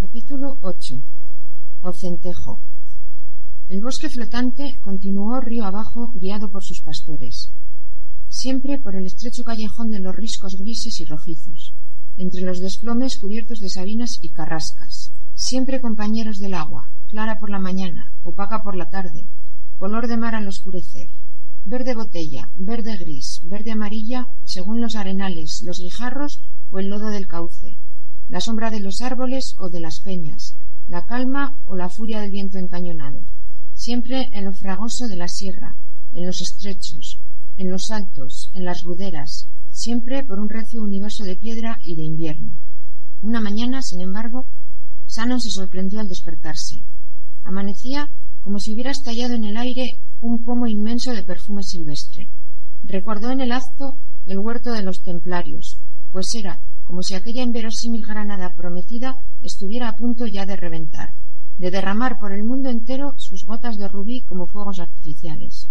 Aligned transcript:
Capítulo 0.00 0.56
8 0.62 0.94
Ocentejo 1.82 2.62
El 3.68 3.82
bosque 3.82 4.08
flotante 4.08 4.80
continuó 4.80 5.38
río 5.42 5.66
abajo 5.66 6.10
guiado 6.14 6.50
por 6.50 6.64
sus 6.64 6.80
pastores, 6.80 7.52
siempre 8.26 8.78
por 8.78 8.96
el 8.96 9.04
estrecho 9.04 9.44
callejón 9.44 9.90
de 9.90 10.00
los 10.00 10.16
riscos 10.16 10.56
grises 10.56 11.00
y 11.00 11.04
rojizos, 11.04 11.74
entre 12.16 12.40
los 12.40 12.60
desplomes 12.60 13.18
cubiertos 13.18 13.60
de 13.60 13.68
sabinas 13.68 14.18
y 14.22 14.30
carrascas, 14.30 15.12
siempre 15.34 15.82
compañeros 15.82 16.38
del 16.38 16.54
agua, 16.54 16.90
clara 17.06 17.36
por 17.38 17.50
la 17.50 17.58
mañana, 17.58 18.10
opaca 18.22 18.62
por 18.62 18.76
la 18.76 18.88
tarde, 18.88 19.28
color 19.76 20.08
de 20.08 20.16
mar 20.16 20.34
al 20.34 20.48
oscurecer, 20.48 21.10
verde 21.66 21.94
botella, 21.94 22.48
verde 22.56 22.96
gris, 22.96 23.42
verde 23.44 23.72
amarilla, 23.72 24.28
según 24.44 24.80
los 24.80 24.96
arenales, 24.96 25.60
los 25.62 25.78
guijarros 25.78 26.40
o 26.70 26.78
el 26.78 26.88
lodo 26.88 27.10
del 27.10 27.26
cauce, 27.26 27.76
la 28.30 28.40
sombra 28.40 28.70
de 28.70 28.78
los 28.78 29.00
árboles 29.00 29.54
o 29.58 29.70
de 29.70 29.80
las 29.80 30.00
peñas, 30.00 30.56
la 30.86 31.04
calma 31.04 31.58
o 31.66 31.76
la 31.76 31.88
furia 31.88 32.20
del 32.20 32.30
viento 32.30 32.58
encañonado, 32.58 33.22
siempre 33.74 34.28
en 34.32 34.44
lo 34.44 34.52
fragoso 34.52 35.08
de 35.08 35.16
la 35.16 35.26
sierra, 35.26 35.74
en 36.12 36.26
los 36.26 36.40
estrechos, 36.40 37.20
en 37.56 37.70
los 37.70 37.90
altos, 37.90 38.50
en 38.54 38.64
las 38.64 38.82
ruderas, 38.84 39.48
siempre 39.70 40.22
por 40.22 40.38
un 40.38 40.48
recio 40.48 40.80
universo 40.80 41.24
de 41.24 41.36
piedra 41.36 41.78
y 41.82 41.96
de 41.96 42.04
invierno. 42.04 42.56
Una 43.20 43.40
mañana, 43.40 43.82
sin 43.82 44.00
embargo, 44.00 44.46
Sanon 45.06 45.40
se 45.40 45.50
sorprendió 45.50 45.98
al 45.98 46.08
despertarse. 46.08 46.84
Amanecía 47.42 48.12
como 48.42 48.60
si 48.60 48.72
hubiera 48.72 48.92
estallado 48.92 49.34
en 49.34 49.44
el 49.44 49.56
aire 49.56 49.98
un 50.20 50.44
pomo 50.44 50.68
inmenso 50.68 51.12
de 51.12 51.24
perfume 51.24 51.64
silvestre. 51.64 52.30
Recordó 52.84 53.30
en 53.30 53.40
el 53.40 53.50
acto 53.50 53.96
el 54.24 54.38
huerto 54.38 54.72
de 54.72 54.82
los 54.82 55.02
templarios, 55.02 55.78
pues 56.12 56.26
era 56.38 56.60
como 56.90 57.04
si 57.04 57.14
aquella 57.14 57.44
inverosímil 57.44 58.04
granada 58.04 58.52
prometida 58.56 59.14
estuviera 59.42 59.88
a 59.88 59.94
punto 59.94 60.26
ya 60.26 60.44
de 60.44 60.56
reventar, 60.56 61.10
de 61.56 61.70
derramar 61.70 62.18
por 62.18 62.32
el 62.32 62.42
mundo 62.42 62.68
entero 62.68 63.14
sus 63.16 63.44
gotas 63.44 63.78
de 63.78 63.86
rubí 63.86 64.22
como 64.22 64.48
fuegos 64.48 64.80
artificiales. 64.80 65.70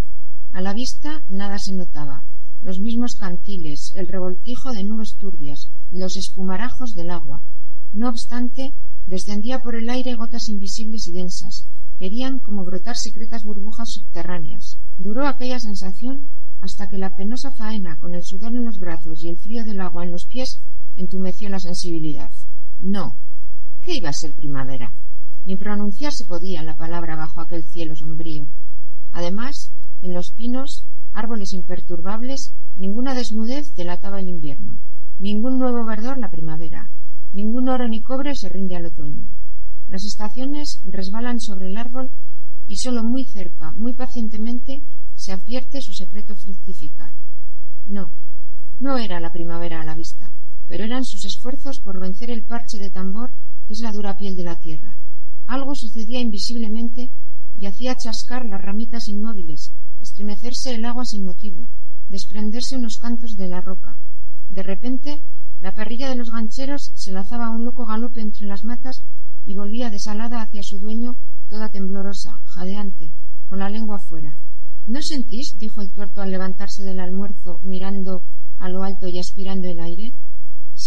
A 0.53 0.61
la 0.61 0.73
vista 0.73 1.21
nada 1.27 1.59
se 1.59 1.75
notaba, 1.75 2.23
los 2.61 2.79
mismos 2.79 3.15
cantiles, 3.15 3.91
el 3.97 4.07
revoltijo 4.07 4.71
de 4.71 4.85
nubes 4.85 5.17
turbias, 5.17 5.67
los 5.91 6.15
espumarajos 6.15 6.93
del 6.93 7.11
agua. 7.11 7.43
No 7.91 8.07
obstante, 8.07 8.71
descendía 9.05 9.59
por 9.59 9.75
el 9.75 9.89
aire 9.89 10.15
gotas 10.15 10.47
invisibles 10.47 11.05
y 11.09 11.11
densas, 11.11 11.67
querían 11.97 12.39
como 12.39 12.63
brotar 12.63 12.95
secretas 12.95 13.43
burbujas 13.43 13.89
subterráneas. 13.91 14.79
Duró 14.97 15.27
aquella 15.27 15.59
sensación 15.59 16.29
hasta 16.61 16.87
que 16.87 16.97
la 16.97 17.13
penosa 17.17 17.51
faena, 17.51 17.97
con 17.97 18.15
el 18.15 18.23
sudor 18.23 18.55
en 18.55 18.63
los 18.63 18.79
brazos 18.79 19.21
y 19.21 19.27
el 19.27 19.37
frío 19.37 19.65
del 19.65 19.81
agua 19.81 20.05
en 20.05 20.11
los 20.11 20.25
pies, 20.25 20.61
entumeció 20.99 21.47
la 21.49 21.59
sensibilidad. 21.59 22.29
No. 22.79 23.15
¿Qué 23.81 23.95
iba 23.95 24.09
a 24.09 24.13
ser 24.13 24.35
primavera? 24.35 24.91
Ni 25.45 25.55
pronunciarse 25.55 26.25
podía 26.25 26.61
la 26.61 26.75
palabra 26.75 27.15
bajo 27.15 27.39
aquel 27.39 27.63
cielo 27.63 27.95
sombrío. 27.95 28.47
Además, 29.13 29.71
en 30.01 30.13
los 30.13 30.33
pinos, 30.33 30.85
árboles 31.13 31.53
imperturbables, 31.53 32.53
ninguna 32.75 33.15
desnudez 33.15 33.73
delataba 33.75 34.19
el 34.19 34.27
invierno, 34.27 34.79
ningún 35.19 35.57
nuevo 35.57 35.85
verdor 35.85 36.17
la 36.17 36.29
primavera, 36.29 36.91
ningún 37.31 37.69
oro 37.69 37.87
ni 37.87 38.01
cobre 38.01 38.35
se 38.35 38.49
rinde 38.49 38.75
al 38.75 38.85
otoño. 38.85 39.23
Las 39.87 40.03
estaciones 40.03 40.81
resbalan 40.83 41.39
sobre 41.39 41.67
el 41.67 41.77
árbol 41.77 42.11
y 42.67 42.75
sólo 42.75 43.03
muy 43.03 43.23
cerca, 43.23 43.71
muy 43.71 43.93
pacientemente, 43.93 44.81
se 45.15 45.31
advierte 45.31 45.81
su 45.81 45.93
secreto 45.93 46.35
fructificar. 46.35 47.11
No, 47.87 48.11
no 48.79 48.97
era 48.97 49.19
la 49.19 49.31
primavera 49.31 49.81
a 49.81 49.85
la 49.85 49.95
vista, 49.95 50.31
pero 50.69 50.85
eran 50.85 51.03
sus 51.03 51.25
esfuerzos 51.25 51.81
por 51.81 51.99
vencer 51.99 52.29
el 52.29 52.43
parche 52.43 52.77
de 52.77 52.91
tambor 52.91 53.33
que 53.67 53.73
es 53.73 53.81
la 53.81 53.91
dura 53.91 54.15
piel 54.15 54.35
de 54.35 54.43
la 54.43 54.59
tierra. 54.59 54.95
Algo 55.47 55.73
sucedía 55.73 56.19
invisiblemente 56.19 57.11
y 57.57 57.65
hacía 57.65 57.95
chascar 57.95 58.45
las 58.45 58.61
ramitas 58.61 59.07
inmóviles, 59.07 59.73
estremecerse 59.99 60.75
el 60.75 60.85
agua 60.85 61.05
sin 61.05 61.25
motivo, 61.25 61.67
desprenderse 62.07 62.77
unos 62.77 62.97
cantos 62.97 63.35
de 63.35 63.47
la 63.47 63.61
roca. 63.61 63.97
De 64.47 64.61
repente, 64.61 65.23
la 65.59 65.73
parrilla 65.73 66.07
de 66.07 66.15
los 66.15 66.29
gancheros 66.29 66.91
se 66.93 67.11
lanzaba 67.11 67.47
a 67.47 67.51
un 67.51 67.65
loco 67.65 67.85
galope 67.85 68.21
entre 68.21 68.45
las 68.45 68.63
matas 68.63 69.03
y 69.45 69.55
volvía 69.55 69.89
desalada 69.89 70.41
hacia 70.41 70.61
su 70.61 70.77
dueño, 70.77 71.17
toda 71.49 71.69
temblorosa, 71.69 72.37
jadeante, 72.45 73.11
con 73.49 73.59
la 73.59 73.69
lengua 73.69 73.97
fuera. 73.97 74.37
¿No 74.85 75.01
sentís? 75.01 75.57
dijo 75.57 75.81
el 75.81 75.91
tuerto 75.91 76.21
al 76.21 76.31
levantarse 76.31 76.83
del 76.83 76.99
almuerzo, 76.99 77.59
mirando 77.63 78.23
a 78.59 78.69
lo 78.69 78.83
alto 78.83 79.07
y 79.07 79.19
aspirando 79.19 79.67
el 79.67 79.79
aire. 79.79 80.13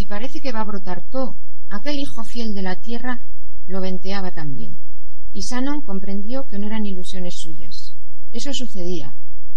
Si 0.03 0.09
parece 0.09 0.41
que 0.41 0.51
va 0.51 0.63
a 0.63 0.65
brotar 0.65 1.09
todo, 1.09 1.37
aquel 1.71 1.97
hijo 1.97 2.25
fiel 2.25 2.55
de 2.55 2.63
la 2.63 2.75
tierra 2.75 3.25
lo 3.69 3.81
venteaba 3.81 4.33
también. 4.33 4.77
Y 5.33 5.43
Sanon 5.43 5.83
comprendió 5.83 6.49
que 6.49 6.59
no 6.59 6.67
eran 6.67 6.85
ilusiones 6.87 7.35
suyas. 7.39 7.95
Eso 8.33 8.51
sucedía, 8.53 9.15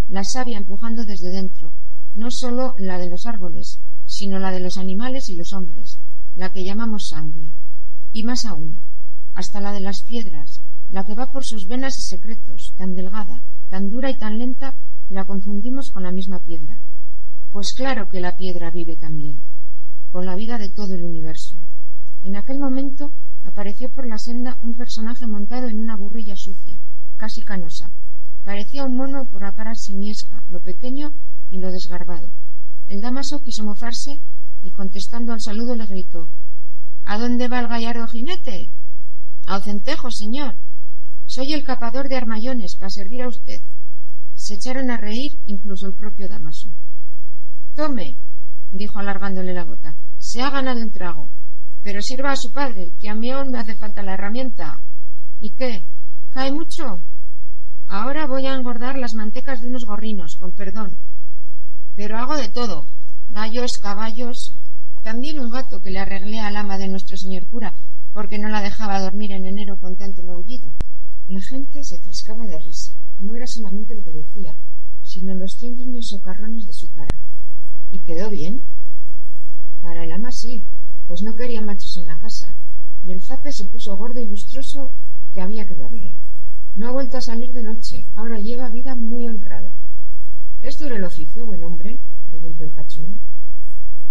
la 0.08 0.24
savia 0.24 0.60
empujando 0.60 1.04
desde 1.04 1.32
dentro, 1.32 1.74
no 2.14 2.30
sólo 2.30 2.76
la 2.78 3.00
de 3.00 3.10
los 3.10 3.26
árboles, 3.26 3.80
sino 4.06 4.38
la 4.38 4.52
de 4.52 4.60
los 4.60 4.78
animales 4.78 5.30
y 5.30 5.36
los 5.36 5.52
hombres, 5.52 6.00
la 6.36 6.52
que 6.52 6.64
llamamos 6.64 7.08
sangre. 7.10 7.52
Y 8.12 8.22
más 8.22 8.46
aún, 8.46 8.78
hasta 9.34 9.60
la 9.62 9.74
de 9.74 9.82
las 9.82 10.04
piedras, 10.04 10.62
la 10.92 11.06
que 11.06 11.16
va 11.16 11.32
por 11.32 11.44
sus 11.44 11.66
venas 11.66 11.98
y 11.98 12.04
secretos, 12.04 12.76
tan 12.78 12.94
delgada, 12.94 13.42
tan 13.68 13.90
dura 13.90 14.12
y 14.12 14.18
tan 14.20 14.38
lenta 14.38 14.78
que 15.08 15.16
la 15.16 15.26
confundimos 15.26 15.90
con 15.90 16.04
la 16.04 16.12
misma 16.12 16.40
piedra. 16.44 16.84
Pues 17.52 17.74
claro 17.76 18.08
que 18.08 18.20
la 18.20 18.36
piedra 18.36 18.70
vive 18.70 18.96
también, 18.96 19.42
con 20.16 20.26
la 20.26 20.38
vida 20.38 20.58
de 20.58 20.70
todo 20.70 20.94
el 20.94 21.04
universo. 21.04 21.58
En 22.24 22.38
aquel 22.38 22.58
momento 22.58 23.12
apareció 23.44 23.90
por 23.90 24.08
la 24.08 24.18
senda 24.18 24.58
un 24.64 24.74
personaje 24.74 25.28
montado 25.28 25.68
en 25.68 25.78
una 25.78 25.98
burrilla 25.98 26.38
sucia, 26.38 26.80
casi 27.18 27.42
canosa. 27.42 27.92
Parecía 28.42 28.86
un 28.86 28.96
mono 28.96 29.28
por 29.30 29.42
la 29.42 29.54
cara 29.54 29.76
simiesca, 29.76 30.42
lo 30.48 30.62
pequeño 30.62 31.12
y 31.50 31.60
lo 31.60 31.70
desgarbado. 31.70 32.32
El 32.88 33.02
damaso 33.02 33.42
quiso 33.42 33.66
mofarse 33.66 34.22
y 34.62 34.72
contestando 34.72 35.34
al 35.34 35.42
saludo 35.42 35.76
le 35.76 35.86
gritó 35.86 36.30
¿A 37.04 37.20
dónde 37.20 37.50
va 37.50 37.60
el 37.60 37.68
gallardo 37.68 38.08
jinete? 38.08 38.72
Al 39.46 39.64
centejo, 39.64 40.12
señor. 40.12 40.56
Soy 41.26 41.52
el 41.52 41.66
capador 41.66 42.08
de 42.08 42.16
armayones 42.16 42.78
para 42.78 42.90
servir 42.90 43.22
a 43.24 43.28
usted. 43.28 43.60
Se 44.34 44.54
echaron 44.54 44.92
a 44.92 44.96
reír 44.96 45.42
incluso 45.46 45.88
el 45.88 45.94
propio 45.94 46.30
Damaso. 46.30 46.70
Tome, 47.76 48.16
dijo 48.72 49.00
alargándole 49.00 49.54
la 49.54 49.66
bota. 49.66 49.98
Se 50.36 50.42
ha 50.42 50.50
ganado 50.50 50.82
un 50.82 50.92
trago. 50.92 51.32
Pero 51.82 52.02
sirva 52.02 52.34
a 52.34 52.36
su 52.36 52.52
padre, 52.52 52.92
que 53.00 53.08
a 53.08 53.16
mí 53.16 53.32
aún 53.32 53.52
me 53.52 53.60
hace 53.60 53.78
falta 53.78 54.04
la 54.04 54.16
herramienta. 54.16 54.82
¿Y 55.40 55.52
qué? 55.52 55.88
¿Cae 56.30 56.52
mucho? 56.52 57.02
Ahora 57.88 58.28
voy 58.28 58.46
a 58.46 58.54
engordar 58.54 58.98
las 58.98 59.14
mantecas 59.14 59.62
de 59.62 59.68
unos 59.68 59.86
gorrinos, 59.86 60.36
con 60.36 60.52
perdón. 60.52 60.98
Pero 61.96 62.18
hago 62.18 62.36
de 62.36 62.50
todo. 62.50 62.90
Gallos, 63.30 63.78
caballos. 63.78 64.58
También 65.04 65.40
un 65.40 65.50
gato 65.50 65.80
que 65.80 65.92
le 65.92 66.00
arreglé 66.00 66.42
al 66.42 66.58
ama 66.58 66.78
de 66.78 66.90
nuestro 66.90 67.16
señor 67.16 67.48
cura, 67.48 67.74
porque 68.12 68.38
no 68.38 68.50
la 68.50 68.62
dejaba 68.62 69.00
dormir 69.00 69.32
en 69.32 69.46
enero 69.46 69.78
con 69.80 69.96
tanto 69.96 70.22
maullido. 70.22 70.74
La 71.30 71.40
gente 71.40 71.82
se 71.82 72.00
triscaba 72.00 72.46
de 72.46 72.60
risa. 72.60 72.94
No 73.20 73.38
era 73.38 73.48
solamente 73.48 73.96
lo 73.96 74.04
que 74.04 74.12
decía, 74.12 74.60
sino 75.02 75.34
los 75.34 75.54
cien 75.54 75.78
guiños 75.78 76.10
socarrones 76.10 76.66
de 76.66 76.74
su 76.74 76.92
cara. 76.92 77.08
¿Y 77.90 78.00
quedó 78.00 78.30
bien? 78.30 78.75
Para 79.86 80.04
el 80.04 80.12
ama 80.12 80.32
sí, 80.32 80.66
pues 81.06 81.22
no 81.22 81.36
quería 81.36 81.62
machos 81.62 81.96
en 81.98 82.08
la 82.08 82.18
casa, 82.18 82.56
y 83.04 83.12
el 83.12 83.22
zape 83.22 83.52
se 83.52 83.66
puso 83.66 83.96
gordo 83.96 84.20
y 84.20 84.26
lustroso 84.26 84.94
que 85.32 85.42
había 85.42 85.68
que 85.68 85.76
verle. 85.76 86.18
No 86.76 86.88
ha 86.88 86.92
vuelto 86.92 87.18
a 87.18 87.22
salir 87.22 87.54
de 87.54 87.62
noche, 87.62 88.08
ahora 88.16 88.40
lleva 88.40 88.72
vida 88.72 88.96
muy 88.96 89.28
honrada. 89.28 89.76
¿Es 90.60 90.80
duro 90.80 90.96
el 90.96 91.04
oficio, 91.04 91.46
buen 91.46 91.64
hombre? 91.64 92.02
preguntó 92.26 92.64
el 92.64 92.74
cachono. 92.74 93.20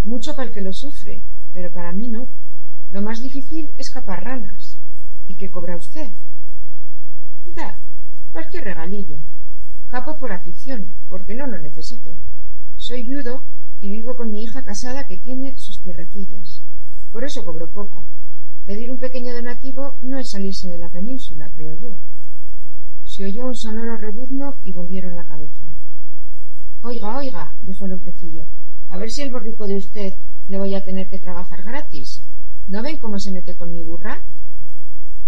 Mucho 0.04 0.36
para 0.36 0.46
el 0.46 0.54
que 0.54 0.60
lo 0.60 0.72
sufre, 0.72 1.24
pero 1.52 1.72
para 1.72 1.92
mí 1.92 2.08
no. 2.08 2.28
Lo 2.90 3.02
más 3.02 3.20
difícil 3.20 3.72
es 3.76 3.90
capar 3.90 4.22
ranas. 4.22 4.78
¿Y 5.26 5.34
qué 5.36 5.50
cobra 5.50 5.76
usted? 5.76 6.12
Da, 7.46 7.80
cualquier 8.30 8.62
regalillo. 8.62 9.18
Capo 9.88 10.20
por 10.20 10.30
afición, 10.30 10.94
porque 11.08 11.34
no 11.34 11.48
lo 11.48 11.58
necesito. 11.58 12.16
Soy 12.76 13.02
viudo 13.02 13.44
y 13.84 13.90
vivo 13.90 14.14
con 14.14 14.30
mi 14.30 14.42
hija 14.42 14.64
casada 14.64 15.04
que 15.06 15.18
tiene 15.18 15.58
sus 15.58 15.82
tierrecillas. 15.82 16.62
Por 17.12 17.22
eso 17.22 17.44
cobro 17.44 17.68
poco. 17.70 18.06
Pedir 18.64 18.90
un 18.90 18.98
pequeño 18.98 19.34
donativo 19.34 19.98
no 20.00 20.18
es 20.18 20.30
salirse 20.30 20.70
de 20.70 20.78
la 20.78 20.88
península, 20.88 21.50
creo 21.54 21.76
yo. 21.76 21.98
Se 23.04 23.24
oyó 23.24 23.44
un 23.44 23.54
sonoro 23.54 23.98
rebuzno 23.98 24.54
y 24.62 24.72
volvieron 24.72 25.14
la 25.14 25.26
cabeza. 25.26 25.66
Oiga, 26.80 27.18
oiga, 27.18 27.54
dijo 27.60 27.84
el 27.84 27.92
hombrecillo, 27.92 28.46
a 28.88 28.96
ver 28.96 29.10
si 29.10 29.20
el 29.20 29.30
borrico 29.30 29.66
de 29.66 29.76
usted 29.76 30.14
le 30.48 30.58
voy 30.58 30.74
a 30.74 30.82
tener 30.82 31.10
que 31.10 31.18
trabajar 31.18 31.62
gratis. 31.62 32.24
¿No 32.66 32.82
ven 32.82 32.96
cómo 32.96 33.18
se 33.18 33.32
mete 33.32 33.54
con 33.54 33.70
mi 33.70 33.82
burra? 33.82 34.24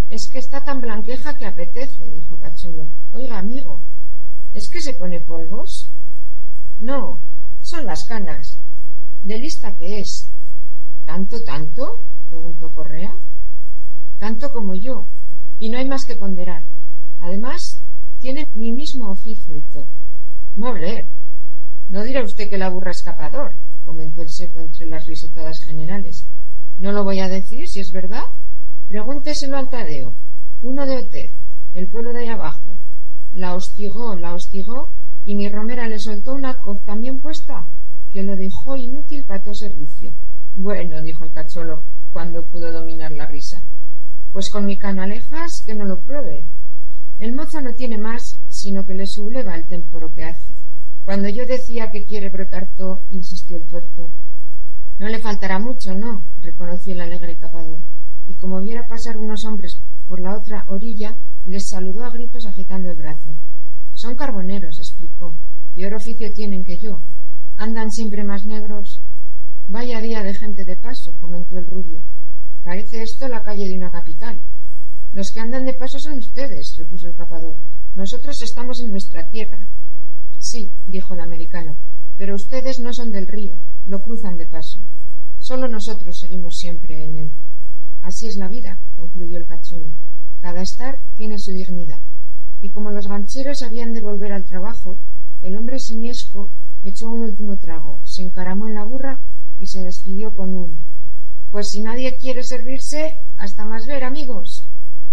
Es 0.08 0.30
que 0.32 0.38
está 0.38 0.64
tan 0.64 0.80
blanqueja 0.80 1.36
que 1.36 1.44
apetece, 1.44 2.08
dijo 2.08 2.38
Cachulo. 2.38 2.88
Oiga, 3.10 3.38
amigo, 3.38 3.82
¿es 4.54 4.70
que 4.70 4.80
se 4.80 4.94
pone 4.94 5.20
polvos? 5.20 5.92
No, 6.78 7.20
son 7.66 7.84
las 7.84 8.04
canas. 8.04 8.60
¿De 9.22 9.38
lista 9.38 9.74
que 9.74 9.98
es? 9.98 10.30
¿Tanto, 11.04 11.40
tanto? 11.44 12.04
preguntó 12.26 12.72
Correa. 12.72 13.12
tanto 14.18 14.50
como 14.50 14.74
yo, 14.74 15.08
y 15.58 15.68
no 15.68 15.78
hay 15.78 15.86
más 15.86 16.04
que 16.04 16.16
ponderar. 16.16 16.64
Además, 17.18 17.82
tiene 18.18 18.46
mi 18.54 18.72
mismo 18.72 19.10
oficio 19.10 19.56
y 19.56 19.62
todo. 19.62 19.88
Moler. 20.54 21.08
No 21.88 22.02
dirá 22.02 22.24
usted 22.24 22.48
que 22.48 22.56
la 22.56 22.70
burra 22.70 22.92
escapador, 22.92 23.56
comentó 23.82 24.22
el 24.22 24.30
seco 24.30 24.60
entre 24.60 24.86
las 24.86 25.04
risetadas 25.06 25.60
generales. 25.64 26.28
No 26.78 26.92
lo 26.92 27.04
voy 27.04 27.20
a 27.20 27.28
decir 27.28 27.66
si 27.68 27.80
es 27.80 27.90
verdad. 27.90 28.24
Pregúnteselo 28.88 29.56
al 29.56 29.68
Tadeo, 29.68 30.16
uno 30.62 30.86
de 30.86 30.98
Oter, 30.98 31.30
el 31.74 31.88
pueblo 31.88 32.12
de 32.12 32.20
ahí 32.20 32.28
abajo. 32.28 32.76
La 33.32 33.54
hostigó, 33.54 34.16
la 34.16 34.34
hostigó, 34.34 34.92
y 35.26 35.34
mi 35.34 35.48
romera 35.48 35.88
le 35.88 35.98
soltó 35.98 36.34
una 36.34 36.54
coz 36.54 36.84
también 36.84 37.20
puesta, 37.20 37.66
que 38.12 38.22
lo 38.22 38.36
dejó 38.36 38.76
inútil 38.76 39.24
para 39.26 39.42
todo 39.42 39.54
servicio. 39.54 40.14
Bueno, 40.54 41.02
dijo 41.02 41.24
el 41.24 41.32
cacholo, 41.32 41.80
cuando 42.10 42.44
pudo 42.44 42.70
dominar 42.70 43.10
la 43.10 43.26
risa. 43.26 43.60
Pues 44.30 44.48
con 44.50 44.66
mi 44.66 44.78
canalejas 44.78 45.64
que 45.66 45.74
no 45.74 45.84
lo 45.84 46.00
pruebe. 46.00 46.46
El 47.18 47.34
mozo 47.34 47.60
no 47.60 47.74
tiene 47.74 47.98
más, 47.98 48.40
sino 48.48 48.84
que 48.84 48.94
le 48.94 49.04
subleva 49.08 49.56
el 49.56 49.66
temporo 49.66 50.12
que 50.14 50.22
hace. 50.22 50.54
Cuando 51.02 51.28
yo 51.28 51.44
decía 51.44 51.90
que 51.90 52.04
quiere 52.04 52.28
brotar 52.28 52.70
todo, 52.76 53.00
insistió 53.10 53.56
el 53.56 53.66
tuerto. 53.66 54.12
No 55.00 55.08
le 55.08 55.18
faltará 55.18 55.58
mucho, 55.58 55.92
¿no? 55.94 56.24
reconoció 56.40 56.92
el 56.92 57.00
alegre 57.00 57.36
capador, 57.36 57.80
y 58.26 58.36
como 58.36 58.60
viera 58.60 58.86
pasar 58.86 59.16
unos 59.16 59.44
hombres 59.44 59.82
por 60.06 60.20
la 60.20 60.36
otra 60.36 60.64
orilla, 60.68 61.16
les 61.44 61.68
saludó 61.68 62.04
a 62.04 62.10
gritos 62.10 62.46
agitando 62.46 62.92
el 62.92 62.96
brazo. 62.96 63.34
Son 63.96 64.14
carboneros, 64.14 64.78
explicó. 64.78 65.38
Peor 65.74 65.94
oficio 65.94 66.30
tienen 66.34 66.64
que 66.64 66.78
yo. 66.78 67.00
Andan 67.56 67.90
siempre 67.90 68.24
más 68.24 68.44
negros. 68.44 69.00
Vaya 69.68 70.02
día 70.02 70.22
de 70.22 70.34
gente 70.34 70.66
de 70.66 70.76
paso, 70.76 71.16
comentó 71.18 71.56
el 71.56 71.66
rubio. 71.66 72.02
Parece 72.62 73.00
esto 73.00 73.26
la 73.26 73.42
calle 73.42 73.66
de 73.66 73.74
una 73.74 73.90
capital. 73.90 74.38
Los 75.12 75.30
que 75.30 75.40
andan 75.40 75.64
de 75.64 75.72
paso 75.72 75.98
son 75.98 76.18
ustedes, 76.18 76.76
repuso 76.76 77.08
el 77.08 77.14
capador. 77.14 77.56
Nosotros 77.94 78.42
estamos 78.42 78.80
en 78.80 78.90
nuestra 78.90 79.30
tierra. 79.30 79.66
Sí, 80.38 80.70
dijo 80.86 81.14
el 81.14 81.20
americano, 81.20 81.78
pero 82.18 82.34
ustedes 82.34 82.78
no 82.80 82.92
son 82.92 83.10
del 83.10 83.26
río, 83.26 83.54
lo 83.86 84.02
cruzan 84.02 84.36
de 84.36 84.46
paso. 84.46 84.82
Solo 85.38 85.68
nosotros 85.68 86.18
seguimos 86.18 86.58
siempre 86.58 87.02
en 87.02 87.16
él. 87.16 87.32
Así 88.02 88.26
es 88.26 88.36
la 88.36 88.48
vida, 88.48 88.78
concluyó 88.94 89.38
el 89.38 89.46
cachorro. 89.46 89.90
Cada 90.42 90.60
estar 90.60 90.98
tiene 91.14 91.38
su 91.38 91.50
dignidad. 91.52 92.00
Y 92.66 92.72
como 92.72 92.90
los 92.90 93.06
gancheros 93.06 93.62
habían 93.62 93.92
de 93.92 94.00
volver 94.00 94.32
al 94.32 94.44
trabajo, 94.44 94.98
el 95.40 95.56
hombre 95.56 95.78
simiesco 95.78 96.50
echó 96.82 97.06
un 97.06 97.20
último 97.20 97.56
trago, 97.58 98.00
se 98.02 98.22
encaramó 98.22 98.66
en 98.66 98.74
la 98.74 98.82
burra 98.82 99.20
y 99.60 99.68
se 99.68 99.84
despidió 99.84 100.34
con 100.34 100.52
un 100.52 100.76
Pues 101.52 101.68
si 101.68 101.80
nadie 101.80 102.16
quiere 102.16 102.42
servirse, 102.42 103.18
hasta 103.36 103.64
más 103.66 103.86
ver, 103.86 104.02
amigos. 104.02 104.68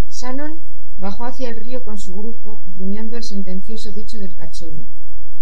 Shannon 0.09 0.63
bajó 0.97 1.25
hacia 1.25 1.50
el 1.50 1.57
río 1.57 1.83
con 1.83 2.00
su 2.00 2.15
grupo, 2.15 2.63
rumiando 2.75 3.17
el 3.17 3.23
sentencioso 3.23 3.91
dicho 3.91 4.17
del 4.17 4.35
cachorro. 4.35 4.88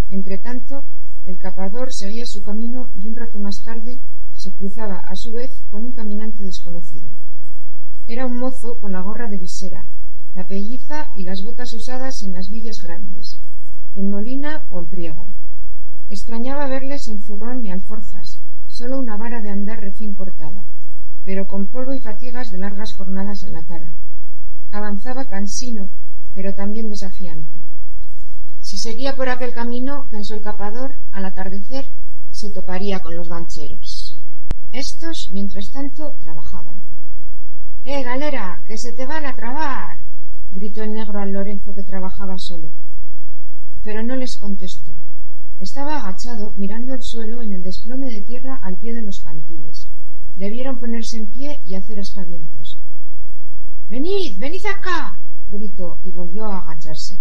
Entretanto, 0.10 0.84
el 1.24 1.38
capador 1.38 1.94
seguía 1.94 2.26
su 2.26 2.44
camino 2.44 2.90
y 2.94 3.08
un 3.08 3.16
rato 3.16 3.40
más 3.40 3.64
tarde 3.64 4.02
se 4.34 4.52
cruzaba 4.52 4.98
a 4.98 5.16
su 5.16 5.32
vez 5.32 5.64
con 5.70 5.86
un 5.86 5.94
caminante 5.94 6.44
desconocido. 6.44 7.10
Era 8.06 8.26
un 8.26 8.36
mozo 8.36 8.80
con 8.82 8.92
la 8.92 9.02
gorra 9.02 9.30
de 9.30 9.38
visera, 9.38 9.88
la 10.34 10.46
pelliza 10.46 11.10
y 11.16 11.24
las 11.24 11.44
botas 11.44 11.74
usadas 11.74 12.24
en 12.24 12.34
las 12.34 12.50
vidas 12.50 12.82
grandes, 12.82 13.42
en 13.96 14.10
molina 14.10 14.66
o 14.70 14.80
en 14.80 14.86
priego. 14.86 15.28
Extrañaba 16.10 16.68
verle 16.68 17.00
sin 17.00 17.22
zurrón 17.22 17.62
ni 17.62 17.72
alforjas, 17.72 18.42
solo 18.68 19.00
una 19.00 19.18
vara 19.18 19.42
de 19.42 19.50
andar 19.50 19.80
recién 19.80 20.14
cortada, 20.14 20.66
pero 21.26 21.48
con 21.48 21.68
polvo 21.68 21.94
y 21.94 22.00
fatigas 22.00 22.52
de 22.52 22.58
largas 22.58 22.96
jornadas 22.96 23.44
en 23.44 23.54
la 23.54 23.64
cara. 23.64 23.94
Avanzaba 24.72 25.26
cansino, 25.26 25.90
pero 26.34 26.54
también 26.54 26.88
desafiante. 26.88 27.62
Si 28.62 28.78
seguía 28.78 29.16
por 29.16 29.28
aquel 29.28 29.54
camino, 29.54 30.08
pensó 30.10 30.36
el 30.36 30.42
capador, 30.42 31.00
al 31.12 31.26
atardecer 31.26 31.86
se 32.30 32.52
toparía 32.52 33.00
con 33.00 33.16
los 33.16 33.28
gancheros. 33.28 34.18
Estos, 34.72 35.30
mientras 35.34 35.72
tanto, 35.72 36.16
trabajaban. 36.22 36.82
¡Eh, 37.84 38.04
galera! 38.04 38.62
¡Que 38.66 38.78
se 38.78 38.94
te 38.94 39.06
van 39.06 39.26
a 39.26 39.36
trabar! 39.36 40.01
Gritó 40.52 40.84
el 40.84 40.94
negro 40.94 41.20
al 41.20 41.32
Lorenzo 41.32 41.74
que 41.74 41.84
trabajaba 41.84 42.38
solo. 42.38 42.70
Pero 43.84 44.04
no 44.04 44.16
les 44.16 44.38
contestó. 44.38 44.94
Estaba 45.60 45.98
agachado 45.98 46.54
mirando 46.58 46.94
el 46.94 47.02
suelo 47.02 47.42
en 47.42 47.54
el 47.54 47.64
desplome 47.64 48.10
de 48.10 48.22
tierra 48.22 48.60
al 48.62 48.78
pie 48.78 48.94
de 48.94 49.02
los 49.02 49.22
cantiles. 49.22 49.88
Debieron 50.36 50.80
ponerse 50.80 51.18
en 51.18 51.28
pie 51.28 51.60
y 51.66 51.76
hacer 51.76 52.00
aspavientos. 52.00 52.80
Venid, 53.90 54.40
venid 54.40 54.66
acá. 54.66 55.20
gritó 55.46 56.00
y 56.04 56.12
volvió 56.12 56.46
a 56.46 56.60
agacharse. 56.60 57.20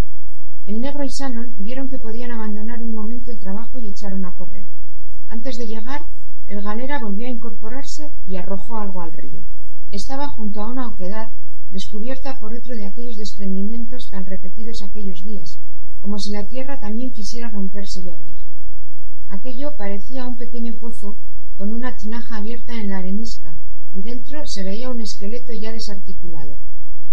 El 0.66 0.80
negro 0.80 1.04
y 1.04 1.08
Shannon 1.08 1.54
vieron 1.58 1.88
que 1.88 1.98
podían 1.98 2.30
abandonar 2.30 2.82
un 2.82 2.92
momento 2.92 3.30
el 3.30 3.40
trabajo 3.40 3.80
y 3.80 3.88
echaron 3.88 4.24
a 4.24 4.34
correr. 4.34 4.66
Antes 5.28 5.58
de 5.58 5.66
llegar, 5.66 6.02
el 6.46 6.62
galera 6.62 6.98
volvió 7.00 7.26
a 7.26 7.30
incorporarse 7.30 8.10
y 8.24 8.36
arrojó 8.36 8.78
algo 8.78 9.00
al 9.00 9.12
río. 9.12 9.42
Estaba 9.90 10.28
junto 10.28 10.60
a 10.60 10.70
una 10.70 10.88
oquedad 10.88 11.30
descubierta 11.70 12.38
por 12.38 12.54
otro 12.54 12.74
de 12.74 12.86
aquellos 12.86 13.16
desprendimientos 13.16 14.08
tan 14.10 14.26
repetidos 14.26 14.82
aquellos 14.82 15.22
días, 15.22 15.60
como 16.00 16.18
si 16.18 16.32
la 16.32 16.46
tierra 16.46 16.80
también 16.80 17.12
quisiera 17.12 17.48
romperse 17.48 18.00
y 18.00 18.10
abrir. 18.10 18.36
Aquello 19.28 19.76
parecía 19.76 20.26
un 20.26 20.36
pequeño 20.36 20.74
pozo 20.80 21.16
con 21.56 21.72
una 21.72 21.96
tinaja 21.96 22.38
abierta 22.38 22.74
en 22.80 22.88
la 22.88 22.98
arenisca, 22.98 23.56
y 23.92 24.02
dentro 24.02 24.46
se 24.46 24.64
veía 24.64 24.90
un 24.90 25.00
esqueleto 25.00 25.52
ya 25.52 25.72
desarticulado. 25.72 26.58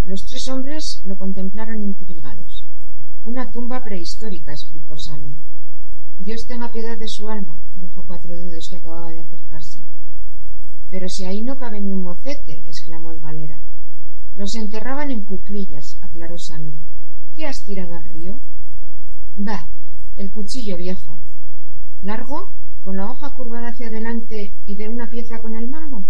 Los 0.04 0.24
tres 0.26 0.48
hombres 0.48 1.02
lo 1.04 1.18
contemplaron 1.18 1.82
intrigados. 1.82 2.66
Una 3.24 3.50
tumba 3.50 3.82
prehistórica, 3.82 4.52
explicó 4.52 4.94
Shannon. 4.96 5.36
Dios 6.18 6.46
tenga 6.46 6.72
piedad 6.72 6.98
de 6.98 7.06
su 7.06 7.28
alma, 7.28 7.60
dijo 7.76 8.04
Cuatro 8.06 8.34
Dedos 8.34 8.68
que 8.70 8.76
acababa 8.76 9.10
de 9.10 9.20
acercarse. 9.20 9.80
Pero 10.90 11.08
si 11.08 11.24
ahí 11.24 11.42
no 11.42 11.56
cabe 11.56 11.80
ni 11.80 11.92
un 11.92 12.02
mocete, 12.02 12.62
exclamó 12.64 13.12
el 13.12 13.20
galera. 13.20 13.60
Los 14.38 14.54
enterraban 14.54 15.10
en 15.10 15.24
cuclillas, 15.24 15.98
aclaró 16.00 16.36
Shannon. 16.36 16.80
¿Qué 17.34 17.44
has 17.44 17.56
tirado 17.66 17.92
al 17.96 18.04
río? 18.04 18.38
Bah, 19.36 19.66
el 20.14 20.30
cuchillo 20.30 20.76
viejo. 20.76 21.18
¿Largo? 22.02 22.52
¿Con 22.80 22.98
la 22.98 23.10
hoja 23.10 23.32
curvada 23.34 23.70
hacia 23.70 23.88
adelante 23.88 24.54
y 24.64 24.76
de 24.76 24.88
una 24.88 25.08
pieza 25.08 25.40
con 25.40 25.56
el 25.56 25.68
mango? 25.68 26.06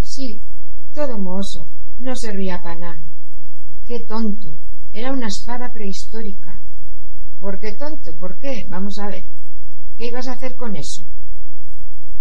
Sí, 0.00 0.42
todo 0.94 1.18
mohoso. 1.18 1.66
No 1.98 2.16
servía 2.16 2.62
para 2.62 2.78
nada. 2.78 3.02
¡Qué 3.84 4.06
tonto! 4.08 4.56
Era 4.90 5.12
una 5.12 5.26
espada 5.26 5.70
prehistórica. 5.70 6.62
¿Por 7.38 7.60
qué 7.60 7.74
tonto? 7.78 8.16
¿Por 8.18 8.38
qué? 8.38 8.64
Vamos 8.70 8.96
a 8.98 9.08
ver. 9.08 9.24
¿Qué 9.98 10.06
ibas 10.06 10.28
a 10.28 10.32
hacer 10.32 10.56
con 10.56 10.76
eso? 10.76 11.04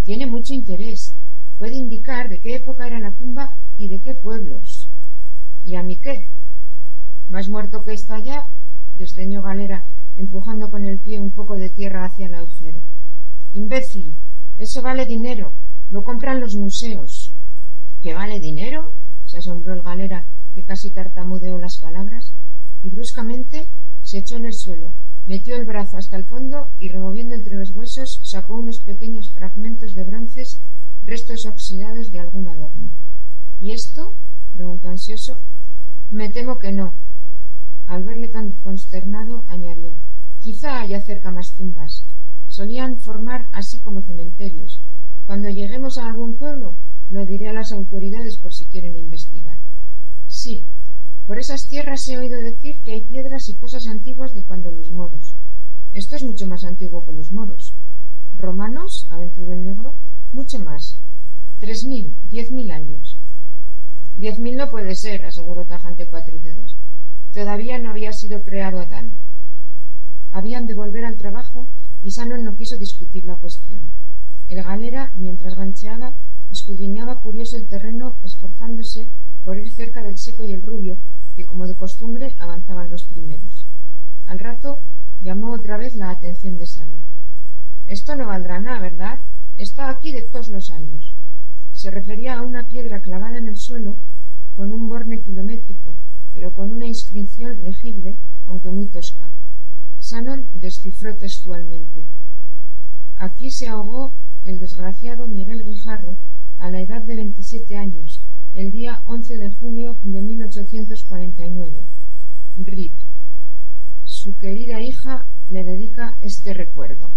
Tiene 0.03 0.27
mucho 0.27 0.53
interés 0.53 1.15
puede 1.59 1.75
indicar 1.75 2.29
de 2.29 2.39
qué 2.39 2.55
época 2.55 2.87
era 2.87 2.99
la 2.99 3.13
tumba 3.13 3.49
y 3.77 3.89
de 3.89 3.99
qué 3.99 4.15
pueblos. 4.15 4.78
¿Y 5.69 5.75
a 5.75 5.83
mí 5.83 5.99
qué? 5.99 6.23
Más 7.27 7.47
muerto 7.47 7.83
que 7.83 7.93
está 7.93 8.17
ya, 8.17 8.47
desdeñó 8.95 9.43
Galera, 9.43 9.85
empujando 10.15 10.71
con 10.71 10.83
el 10.83 10.97
pie 10.97 11.19
un 11.19 11.31
poco 11.31 11.57
de 11.57 11.69
tierra 11.69 12.05
hacia 12.05 12.25
el 12.25 12.33
agujero. 12.33 12.81
Imbécil, 13.51 14.17
eso 14.57 14.81
vale 14.81 15.05
dinero, 15.05 15.53
lo 15.91 16.03
compran 16.03 16.39
los 16.39 16.55
museos. 16.55 17.35
¿Qué 18.01 18.15
vale 18.15 18.39
dinero? 18.39 18.93
se 19.25 19.37
asombró 19.37 19.75
el 19.75 19.83
Galera, 19.83 20.27
que 20.55 20.65
casi 20.65 20.91
tartamudeó 20.91 21.59
las 21.59 21.77
palabras, 21.77 22.33
y 22.81 22.89
bruscamente 22.89 23.71
se 24.01 24.17
echó 24.17 24.37
en 24.37 24.47
el 24.47 24.55
suelo, 24.55 24.95
metió 25.27 25.55
el 25.55 25.65
brazo 25.65 25.97
hasta 25.97 26.17
el 26.17 26.25
fondo 26.25 26.69
y 26.79 26.89
removiendo 26.89 27.35
entre 27.35 27.57
los 27.57 27.75
huesos 27.75 28.21
sacó 28.23 28.55
unos 28.55 28.81
pequeños 28.83 29.31
fragmentos 29.35 29.93
de 29.93 30.03
bronces 30.03 30.61
restos 31.03 31.45
oxidados 31.45 32.09
de 32.09 32.21
algún 32.21 32.47
adorno. 32.47 32.91
¿Y 33.59 33.71
esto? 33.71 34.15
preguntó 34.51 34.87
ansioso. 34.87 35.43
Me 36.11 36.29
temo 36.29 36.57
que 36.57 36.71
no. 36.71 36.95
Al 37.85 38.03
verle 38.03 38.29
tan 38.29 38.53
consternado, 38.63 39.43
añadió 39.47 39.95
Quizá 40.39 40.81
haya 40.81 41.01
cerca 41.01 41.31
más 41.31 41.53
tumbas. 41.55 42.05
Solían 42.47 42.97
formar 42.97 43.45
así 43.51 43.79
como 43.81 44.01
cementerios. 44.01 44.81
Cuando 45.27 45.49
lleguemos 45.49 45.99
a 45.99 46.07
algún 46.07 46.35
pueblo, 46.37 46.77
lo 47.09 47.25
diré 47.25 47.49
a 47.49 47.53
las 47.53 47.71
autoridades 47.71 48.37
por 48.37 48.53
si 48.53 48.65
quieren 48.65 48.95
investigar. 48.95 49.59
Sí, 50.27 50.65
por 51.27 51.37
esas 51.37 51.67
tierras 51.67 52.07
he 52.07 52.17
oído 52.17 52.39
decir 52.39 52.81
que 52.83 52.91
hay 52.91 53.05
piedras 53.05 53.47
y 53.49 53.57
cosas 53.57 53.85
antiguas 53.85 54.33
de 54.33 54.45
cuando 54.45 54.71
los 54.71 54.89
moros. 54.89 55.35
Esto 55.93 56.15
es 56.15 56.23
mucho 56.23 56.47
más 56.47 56.63
antiguo 56.63 57.05
que 57.05 57.13
los 57.13 57.31
moros. 57.31 57.75
¿Romanos? 58.35 59.05
aventuró 59.11 59.53
el 59.53 59.63
negro. 59.63 59.97
Mucho 60.31 60.59
más. 60.59 61.03
Tres 61.59 61.85
mil, 61.85 62.15
diez 62.29 62.51
mil 62.51 62.71
años. 62.71 63.18
Diez 64.19 64.37
mil 64.37 64.57
no 64.57 64.69
puede 64.69 64.95
ser, 64.95 65.23
aseguró 65.23 65.63
tajante 65.63 66.09
Cuatro 66.09 66.37
Dedos. 66.41 66.75
Todavía 67.31 67.79
no 67.79 67.89
había 67.89 68.11
sido 68.11 68.41
creado 68.41 68.79
Adán. 68.79 69.13
Habían 70.31 70.67
de 70.67 70.75
volver 70.75 71.05
al 71.05 71.15
trabajo 71.15 71.69
y 72.01 72.09
Shannon 72.09 72.43
no 72.43 72.57
quiso 72.57 72.75
discutir 72.75 73.23
la 73.23 73.37
cuestión. 73.37 73.89
El 74.49 74.61
galera, 74.61 75.13
mientras 75.15 75.55
gancheaba, 75.55 76.15
escudriñaba 76.51 77.21
curioso 77.21 77.55
el 77.55 77.69
terreno, 77.69 78.17
esforzándose 78.21 79.09
por 79.45 79.57
ir 79.57 79.71
cerca 79.73 80.03
del 80.03 80.17
seco 80.17 80.43
y 80.43 80.51
el 80.51 80.63
rubio, 80.63 80.97
que 81.37 81.45
como 81.45 81.65
de 81.65 81.75
costumbre 81.75 82.35
avanzaban 82.39 82.89
los 82.89 83.05
primeros. 83.05 83.67
Al 84.25 84.39
rato 84.39 84.79
llamó 85.21 85.53
otra 85.53 85.77
vez 85.77 85.95
la 85.95 86.09
atención 86.09 86.57
de 86.57 86.67
Sano. 86.67 86.95
Esto 87.87 88.17
no 88.17 88.27
valdrá 88.27 88.59
nada, 88.59 88.81
¿verdad? 88.81 89.19
Está 89.55 89.89
aquí 89.89 90.11
de 90.11 90.23
todos 90.23 90.49
los 90.49 90.71
años. 90.71 91.15
Se 91.71 91.89
refería 91.89 92.37
a 92.37 92.41
una 92.41 92.67
piedra 92.67 92.99
clavada 92.99 93.37
en 93.37 93.47
el 93.47 93.55
suelo 93.55 93.97
con 94.59 94.73
un 94.73 94.89
borne 94.89 95.21
kilométrico, 95.21 95.95
pero 96.33 96.51
con 96.51 96.73
una 96.73 96.85
inscripción 96.85 97.63
legible, 97.63 98.17
aunque 98.45 98.69
muy 98.69 98.89
tosca. 98.89 99.31
Sanon 99.99 100.49
descifró 100.51 101.15
textualmente. 101.15 102.09
Aquí 103.15 103.51
se 103.51 103.69
ahogó 103.69 104.15
el 104.43 104.59
desgraciado 104.59 105.27
Miguel 105.27 105.63
Guijarro 105.63 106.17
a 106.57 106.69
la 106.69 106.81
edad 106.81 107.01
de 107.05 107.15
veintisiete 107.15 107.77
años, 107.77 108.21
el 108.53 108.69
día 108.71 109.01
11 109.05 109.37
de 109.37 109.49
junio 109.49 109.97
de 110.03 110.21
1849. 110.21 111.85
Rip. 112.57 112.95
Su 114.03 114.35
querida 114.35 114.83
hija 114.83 115.25
le 115.47 115.63
dedica 115.63 116.17
este 116.19 116.53
recuerdo. 116.53 117.13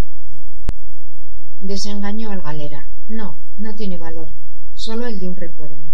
Desengañó 1.59 2.31
al 2.31 2.43
galera. 2.43 2.87
No, 3.09 3.41
no 3.57 3.75
tiene 3.75 3.99
valor, 3.99 4.29
solo 4.75 5.09
el 5.09 5.19
de 5.19 5.27
un 5.27 5.35
recuerdo. 5.35 5.92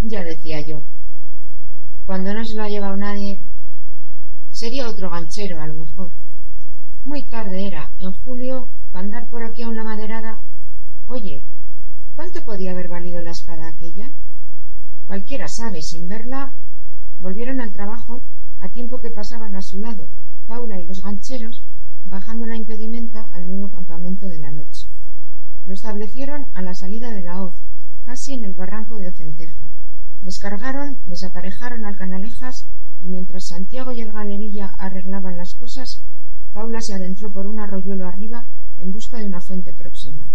Ya 0.00 0.22
decía 0.22 0.60
yo. 0.66 0.84
Cuando 2.04 2.34
no 2.34 2.44
se 2.44 2.54
lo 2.54 2.62
ha 2.62 2.68
llevado 2.68 2.96
nadie, 2.96 3.42
sería 4.50 4.88
otro 4.88 5.10
ganchero, 5.10 5.60
a 5.60 5.66
lo 5.66 5.74
mejor. 5.74 6.12
Muy 7.04 7.28
tarde 7.28 7.66
era, 7.66 7.92
en 7.98 8.12
julio, 8.12 8.70
para 8.90 9.04
andar 9.04 9.28
por 9.30 9.44
aquí 9.44 9.62
a 9.62 9.68
una 9.68 9.84
maderada. 9.84 10.40
Oye, 11.06 11.46
¿cuánto 12.14 12.42
podía 12.44 12.72
haber 12.72 12.88
valido 12.88 13.22
la 13.22 13.32
espada 13.32 13.68
aquella? 13.68 14.10
Cualquiera 15.04 15.48
sabe, 15.48 15.82
sin 15.82 16.08
verla, 16.08 16.56
volvieron 17.18 17.60
al 17.60 17.72
trabajo 17.72 18.24
a 18.60 18.68
tiempo 18.68 19.00
que 19.00 19.10
pasaban 19.10 19.54
a 19.56 19.62
su 19.62 19.78
lado 19.78 20.10
Paula 20.46 20.78
y 20.78 20.86
los 20.86 21.00
gancheros 21.00 21.66
bajando 22.04 22.44
la 22.44 22.56
impedimenta 22.56 23.22
al 23.32 23.46
nuevo 23.46 23.70
campamento 23.70 24.28
de 24.28 24.38
la 24.40 24.52
noche. 24.52 24.88
Lo 25.64 25.72
establecieron 25.72 26.46
a 26.52 26.60
la 26.60 26.74
salida 26.74 27.10
de 27.10 27.22
la 27.22 27.42
hoz, 27.42 27.56
casi 28.04 28.34
en 28.34 28.44
el 28.44 28.52
barranco 28.52 28.98
de 28.98 29.08
Ocentejo. 29.08 29.70
Descargaron, 30.22 30.98
desaparejaron 31.06 31.84
al 31.84 31.96
Canalejas 31.96 32.68
y 33.00 33.08
mientras 33.08 33.48
Santiago 33.48 33.92
y 33.92 34.00
el 34.00 34.12
Galerilla 34.12 34.70
arreglaban 34.78 35.36
las 35.36 35.54
cosas, 35.54 36.04
Paula 36.52 36.80
se 36.80 36.94
adentró 36.94 37.32
por 37.32 37.46
un 37.46 37.60
arroyuelo 37.60 38.06
arriba 38.06 38.48
en 38.78 38.92
busca 38.92 39.18
de 39.18 39.26
una 39.26 39.40
fuente 39.40 39.74
próxima. 39.74 40.28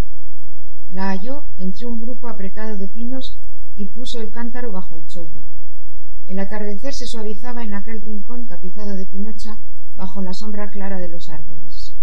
La 0.89 1.09
halló 1.09 1.45
entre 1.57 1.86
un 1.86 2.00
grupo 2.00 2.27
apretado 2.27 2.77
de 2.77 2.88
pinos 2.88 3.39
y 3.75 3.88
puso 3.89 4.19
el 4.19 4.31
cántaro 4.31 4.71
bajo 4.71 4.98
el 4.98 5.07
chorro. 5.07 5.43
El 6.25 6.39
atardecer 6.39 6.93
se 6.93 7.07
suavizaba 7.07 7.63
en 7.63 7.74
aquel 7.74 8.01
rincón 8.01 8.48
tapizado 8.48 8.95
de 8.95 9.05
pinocha 9.05 9.59
bajo 9.95 10.21
la 10.21 10.33
sombra 10.33 10.69
clara 10.69 11.00
de 11.00 11.09
los 11.09 11.29
árboles. 11.29 11.95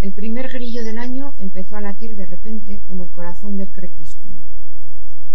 El 0.00 0.12
primer 0.12 0.50
grillo 0.52 0.84
del 0.84 0.98
año 0.98 1.34
empezó 1.38 1.76
a 1.76 1.80
latir 1.80 2.16
de 2.16 2.26
repente 2.26 2.82
como 2.86 3.04
el 3.04 3.10
corazón 3.10 3.56
del 3.56 3.72
crepúsculo. 3.72 4.40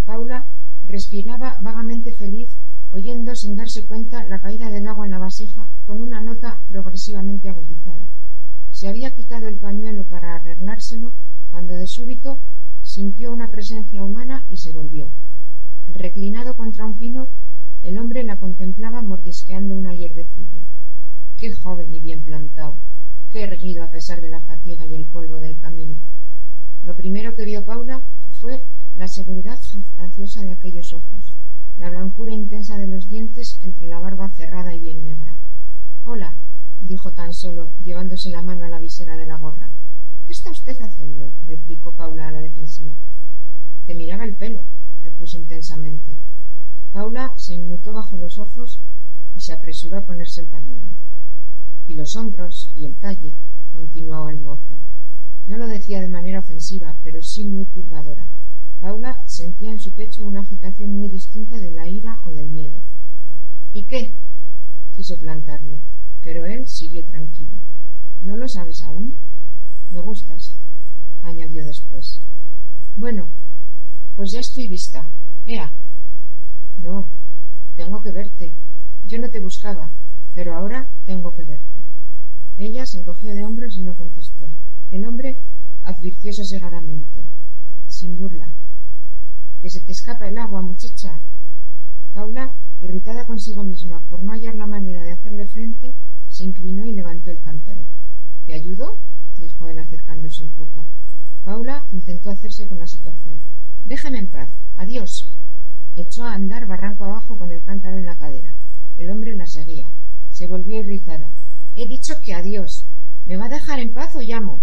Paula 0.04 0.46
respiraba 0.86 1.58
vagamente 1.60 2.12
feliz, 2.12 2.58
oyendo 2.90 3.34
sin 3.34 3.56
darse 3.56 3.86
cuenta 3.86 4.26
la 4.28 4.40
caída 4.40 4.70
del 4.70 4.86
agua 4.86 5.06
en 5.06 5.12
la 5.12 5.18
vasija 5.18 5.68
con 5.86 6.00
una 6.00 6.20
nota 6.20 6.60
progresivamente 6.68 7.48
agudizada. 7.48 8.06
Se 8.70 8.88
había 8.88 9.14
quitado 9.14 9.48
el 9.48 9.58
pañuelo 9.58 10.04
para 10.04 10.34
arreglárselo 10.34 11.14
cuando 11.50 11.74
de 11.74 11.86
súbito 11.86 12.40
sintió 12.82 13.32
una 13.32 13.50
presencia 13.50 14.04
humana 14.04 14.44
y 14.48 14.56
se 14.56 14.72
volvió. 14.72 15.10
Reclinado 15.86 16.56
contra 16.56 16.84
un 16.84 16.98
pino, 16.98 17.28
el 17.82 17.98
hombre 17.98 18.22
la 18.22 18.38
contemplaba 18.38 19.02
mordisqueando 19.02 19.76
una 19.76 19.94
hierbecilla. 19.94 20.62
Qué 21.36 21.52
joven 21.52 21.92
y 21.92 22.00
bien 22.00 22.22
plantado, 22.22 22.78
qué 23.30 23.42
erguido 23.42 23.82
a 23.82 23.90
pesar 23.90 24.20
de 24.20 24.28
la 24.28 24.40
fatiga 24.40 24.86
y 24.86 24.94
el 24.94 25.06
polvo 25.06 25.38
del 25.40 25.58
camino. 25.58 25.96
Lo 26.82 26.96
primero 26.96 27.34
que 27.34 27.44
vio 27.44 27.64
Paula 27.64 28.04
fue 28.42 28.66
la 28.96 29.06
seguridad 29.06 29.56
jactanciosa 29.60 30.42
de 30.42 30.50
aquellos 30.50 30.92
ojos, 30.92 31.36
la 31.76 31.90
blancura 31.90 32.34
intensa 32.34 32.76
de 32.76 32.88
los 32.88 33.08
dientes 33.08 33.60
entre 33.62 33.86
la 33.86 34.00
barba 34.00 34.32
cerrada 34.36 34.74
y 34.74 34.80
bien 34.80 35.04
negra. 35.04 35.38
Hola, 36.02 36.36
dijo 36.80 37.12
tan 37.12 37.32
solo, 37.32 37.70
llevándose 37.84 38.30
la 38.30 38.42
mano 38.42 38.64
a 38.64 38.68
la 38.68 38.80
visera 38.80 39.16
de 39.16 39.26
la 39.26 39.38
gorra. 39.38 39.70
¿Qué 40.26 40.32
está 40.32 40.50
usted 40.50 40.76
haciendo? 40.80 41.32
replicó 41.46 41.92
Paula 41.92 42.26
a 42.26 42.32
la 42.32 42.40
defensiva. 42.40 42.96
Te 43.86 43.94
miraba 43.94 44.24
el 44.24 44.34
pelo, 44.34 44.66
repuso 45.04 45.36
intensamente. 45.36 46.18
Paula 46.90 47.32
se 47.36 47.54
inmutó 47.54 47.92
bajo 47.92 48.16
los 48.16 48.40
ojos 48.40 48.80
y 49.36 49.40
se 49.40 49.52
apresuró 49.52 49.98
a 49.98 50.04
ponerse 50.04 50.40
el 50.40 50.48
pañuelo. 50.48 50.90
Y 51.86 51.94
los 51.94 52.16
hombros 52.16 52.72
y 52.74 52.86
el 52.86 52.98
talle, 52.98 53.36
continuó 53.70 54.28
el 54.30 54.40
mozo. 54.40 54.80
No 55.46 55.58
lo 55.58 55.66
decía 55.66 56.00
de 56.00 56.08
manera 56.08 56.40
ofensiva, 56.40 56.98
pero 57.02 57.20
sí 57.20 57.44
muy 57.44 57.66
turbadora. 57.66 58.28
Paula 58.80 59.16
sentía 59.26 59.70
en 59.70 59.78
su 59.78 59.94
pecho 59.94 60.24
una 60.24 60.40
agitación 60.40 60.90
muy 60.90 61.08
distinta 61.08 61.58
de 61.58 61.70
la 61.70 61.88
ira 61.88 62.18
o 62.24 62.32
del 62.32 62.50
miedo. 62.50 62.80
¿Y 63.72 63.86
qué? 63.86 64.16
quiso 64.94 65.18
plantarle, 65.18 65.80
pero 66.22 66.44
él 66.44 66.66
siguió 66.66 67.04
tranquilo. 67.06 67.56
¿No 68.20 68.36
lo 68.36 68.46
sabes 68.48 68.82
aún? 68.82 69.18
Me 69.90 70.00
gustas, 70.00 70.56
añadió 71.22 71.64
después. 71.64 72.20
Bueno, 72.96 73.30
pues 74.14 74.32
ya 74.32 74.40
estoy 74.40 74.68
vista. 74.68 75.10
Ea. 75.44 75.72
No, 76.78 77.08
tengo 77.74 78.00
que 78.00 78.12
verte. 78.12 78.56
Yo 79.04 79.18
no 79.18 79.28
te 79.28 79.40
buscaba, 79.40 79.92
pero 80.34 80.54
ahora 80.54 80.90
tengo 81.04 81.34
que 81.34 81.44
verte. 81.44 81.82
Ella 82.56 82.86
se 82.86 82.98
encogió 82.98 83.34
de 83.34 83.44
hombros 83.44 83.76
y 83.76 83.82
no 83.82 83.94
contestó. 83.94 84.46
El 84.92 85.06
hombre 85.06 85.38
advirtió 85.84 86.34
sosegadamente, 86.34 87.24
sin 87.86 88.18
burla, 88.18 88.52
que 89.62 89.70
se 89.70 89.80
te 89.80 89.92
escapa 89.92 90.28
el 90.28 90.36
agua, 90.36 90.60
muchacha. 90.60 91.18
Paula, 92.12 92.54
irritada 92.82 93.24
consigo 93.24 93.64
misma 93.64 94.02
por 94.10 94.22
no 94.22 94.32
hallar 94.32 94.54
la 94.54 94.66
manera 94.66 95.02
de 95.02 95.12
hacerle 95.12 95.46
frente, 95.46 95.94
se 96.28 96.44
inclinó 96.44 96.84
y 96.84 96.92
levantó 96.92 97.30
el 97.30 97.40
cántaro. 97.40 97.86
¿Te 98.44 98.52
ayudo? 98.52 98.98
dijo 99.38 99.66
él 99.66 99.78
acercándose 99.78 100.44
un 100.44 100.52
poco. 100.52 100.86
Paula 101.42 101.86
intentó 101.90 102.28
hacerse 102.28 102.68
con 102.68 102.78
la 102.78 102.86
situación. 102.86 103.40
Déjeme 103.86 104.18
en 104.18 104.28
paz. 104.28 104.50
Adiós. 104.76 105.34
Echó 105.96 106.24
a 106.24 106.34
andar 106.34 106.66
barranco 106.66 107.04
abajo 107.04 107.38
con 107.38 107.50
el 107.50 107.64
cántaro 107.64 107.96
en 107.96 108.04
la 108.04 108.18
cadera. 108.18 108.54
El 108.98 109.08
hombre 109.08 109.34
la 109.36 109.46
seguía. 109.46 109.88
Se 110.28 110.46
volvió 110.46 110.80
irritada. 110.80 111.30
He 111.74 111.88
dicho 111.88 112.16
que 112.22 112.34
adiós. 112.34 112.86
¿Me 113.24 113.38
va 113.38 113.46
a 113.46 113.56
dejar 113.56 113.80
en 113.80 113.94
paz 113.94 114.14
o 114.16 114.20
llamo? 114.20 114.60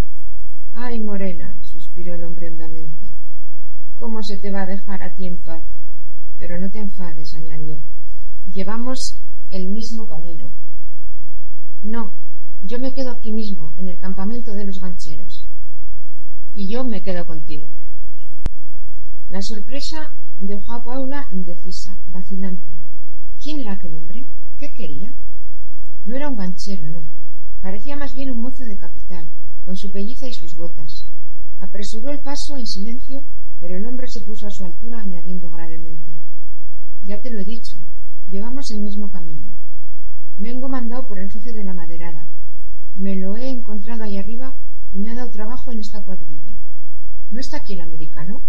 Ay, 0.74 1.00
Morena, 1.00 1.58
suspiró 1.62 2.16
el 2.16 2.24
hombre 2.24 2.48
hondamente. 2.48 3.12
¿Cómo 3.96 4.24
se 4.24 4.38
te 4.38 4.52
va 4.52 4.62
a 4.62 4.66
dejar 4.66 5.04
a 5.04 5.14
ti 5.14 5.26
en 5.26 5.40
paz? 5.40 5.64
Pero 6.38 6.60
no 6.60 6.70
te 6.70 6.80
enfades, 6.80 7.34
añadió. 7.34 7.82
Llevamos 8.52 9.22
el 9.50 9.70
mismo 9.70 10.08
camino. 10.08 10.54
No, 11.84 12.14
yo 12.62 12.80
me 12.80 12.94
quedo 12.94 13.12
aquí 13.12 13.32
mismo, 13.32 13.74
en 13.78 13.88
el 13.88 13.98
campamento 13.98 14.54
de 14.54 14.66
los 14.66 14.80
gancheros. 14.80 15.48
Y 16.54 16.70
yo 16.70 16.84
me 16.84 17.04
quedo 17.04 17.26
contigo. 17.26 17.70
La 19.30 19.42
sorpresa 19.42 20.12
dejó 20.40 20.74
a 20.74 20.84
Paula 20.84 21.28
indecisa, 21.32 21.98
vacilante. 22.08 22.74
¿Quién 23.42 23.60
era 23.60 23.74
aquel 23.74 23.96
hombre? 23.96 24.28
¿Qué 24.58 24.74
quería? 24.76 25.14
No 26.06 26.16
era 26.16 26.30
un 26.30 26.38
ganchero, 26.38 26.90
no. 26.90 27.04
Parecía 27.62 27.96
más 27.96 28.14
bien 28.14 28.32
un 28.32 28.42
mozo 28.42 28.64
de 28.64 28.78
capital, 28.78 29.30
con 29.70 29.76
su 29.76 29.92
pelliza 29.92 30.28
y 30.28 30.34
sus 30.34 30.56
botas. 30.56 31.06
Apresuró 31.60 32.10
el 32.10 32.22
paso 32.22 32.58
en 32.58 32.66
silencio 32.66 33.24
pero 33.60 33.78
el 33.78 33.86
hombre 33.86 34.08
se 34.08 34.22
puso 34.22 34.48
a 34.48 34.50
su 34.50 34.66
altura 34.66 35.00
añadiendo 35.00 35.52
gravemente 35.52 36.18
Ya 37.04 37.22
te 37.22 37.30
lo 37.30 37.38
he 37.38 37.46
dicho, 37.46 37.78
llevamos 38.32 38.72
el 38.72 38.82
mismo 38.82 39.12
camino. 39.12 39.48
Vengo 40.40 40.70
mandado 40.70 41.08
por 41.08 41.20
el 41.20 41.30
jefe 41.30 41.54
de 41.54 41.64
la 41.64 41.76
maderada. 41.76 42.26
Me 42.96 43.16
lo 43.16 43.38
he 43.38 43.48
encontrado 43.48 44.06
ahí 44.06 44.18
arriba 44.18 44.56
y 44.92 44.98
me 44.98 45.12
ha 45.12 45.14
dado 45.14 45.30
trabajo 45.30 45.72
en 45.72 45.82
esta 45.82 46.02
cuadrilla. 46.02 46.56
¿No 47.30 47.40
está 47.40 47.58
aquí 47.58 47.74
el 47.74 47.82
americano? 47.82 48.42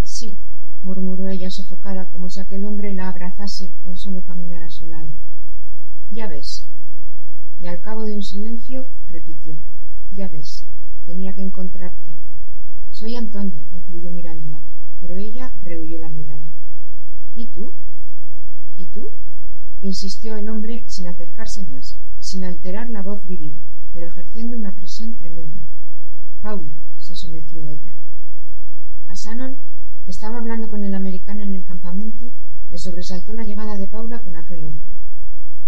Sí, 0.00 0.38
murmuró 0.82 1.28
ella 1.28 1.50
sofocada 1.50 2.08
como 2.08 2.30
si 2.30 2.40
aquel 2.40 2.64
hombre 2.64 2.94
la 2.94 3.10
abrazase 3.10 3.74
con 3.82 3.98
solo 3.98 4.22
caminar 4.22 4.62
a 4.62 4.70
su 4.70 4.86
lado. 4.86 5.12
Ya 6.10 6.28
ves. 6.28 6.66
Y 7.60 7.66
al 7.66 7.82
cabo 7.82 8.04
de 8.04 8.14
un 8.14 8.22
silencio 8.22 8.86
repitió. 9.06 9.58
Ya 10.12 10.28
ves, 10.28 10.66
tenía 11.06 11.34
que 11.34 11.42
encontrarte. 11.42 12.16
Soy 12.90 13.14
Antonio, 13.14 13.66
concluyó 13.70 14.10
mirándola, 14.10 14.62
pero 15.00 15.16
ella 15.16 15.56
rehuyó 15.62 15.98
la 15.98 16.10
mirada. 16.10 16.46
¿Y 17.34 17.48
tú? 17.48 17.72
¿Y 18.76 18.86
tú? 18.86 19.10
insistió 19.80 20.36
el 20.36 20.48
hombre 20.48 20.84
sin 20.86 21.06
acercarse 21.06 21.66
más, 21.66 21.98
sin 22.18 22.44
alterar 22.44 22.88
la 22.88 23.02
voz 23.02 23.26
viril, 23.26 23.58
pero 23.92 24.06
ejerciendo 24.06 24.56
una 24.56 24.74
presión 24.74 25.16
tremenda. 25.16 25.62
Paula, 26.40 26.72
se 26.96 27.14
sometió 27.14 27.66
ella. 27.66 27.94
A 29.08 29.14
Shannon, 29.14 29.58
que 30.04 30.10
estaba 30.10 30.38
hablando 30.38 30.68
con 30.68 30.84
el 30.84 30.94
americano 30.94 31.42
en 31.42 31.52
el 31.52 31.64
campamento, 31.64 32.32
le 32.70 32.78
sobresaltó 32.78 33.34
la 33.34 33.44
llegada 33.44 33.76
de 33.76 33.88
Paula 33.88 34.20
con 34.20 34.36
aquel 34.36 34.64
hombre. 34.64 34.86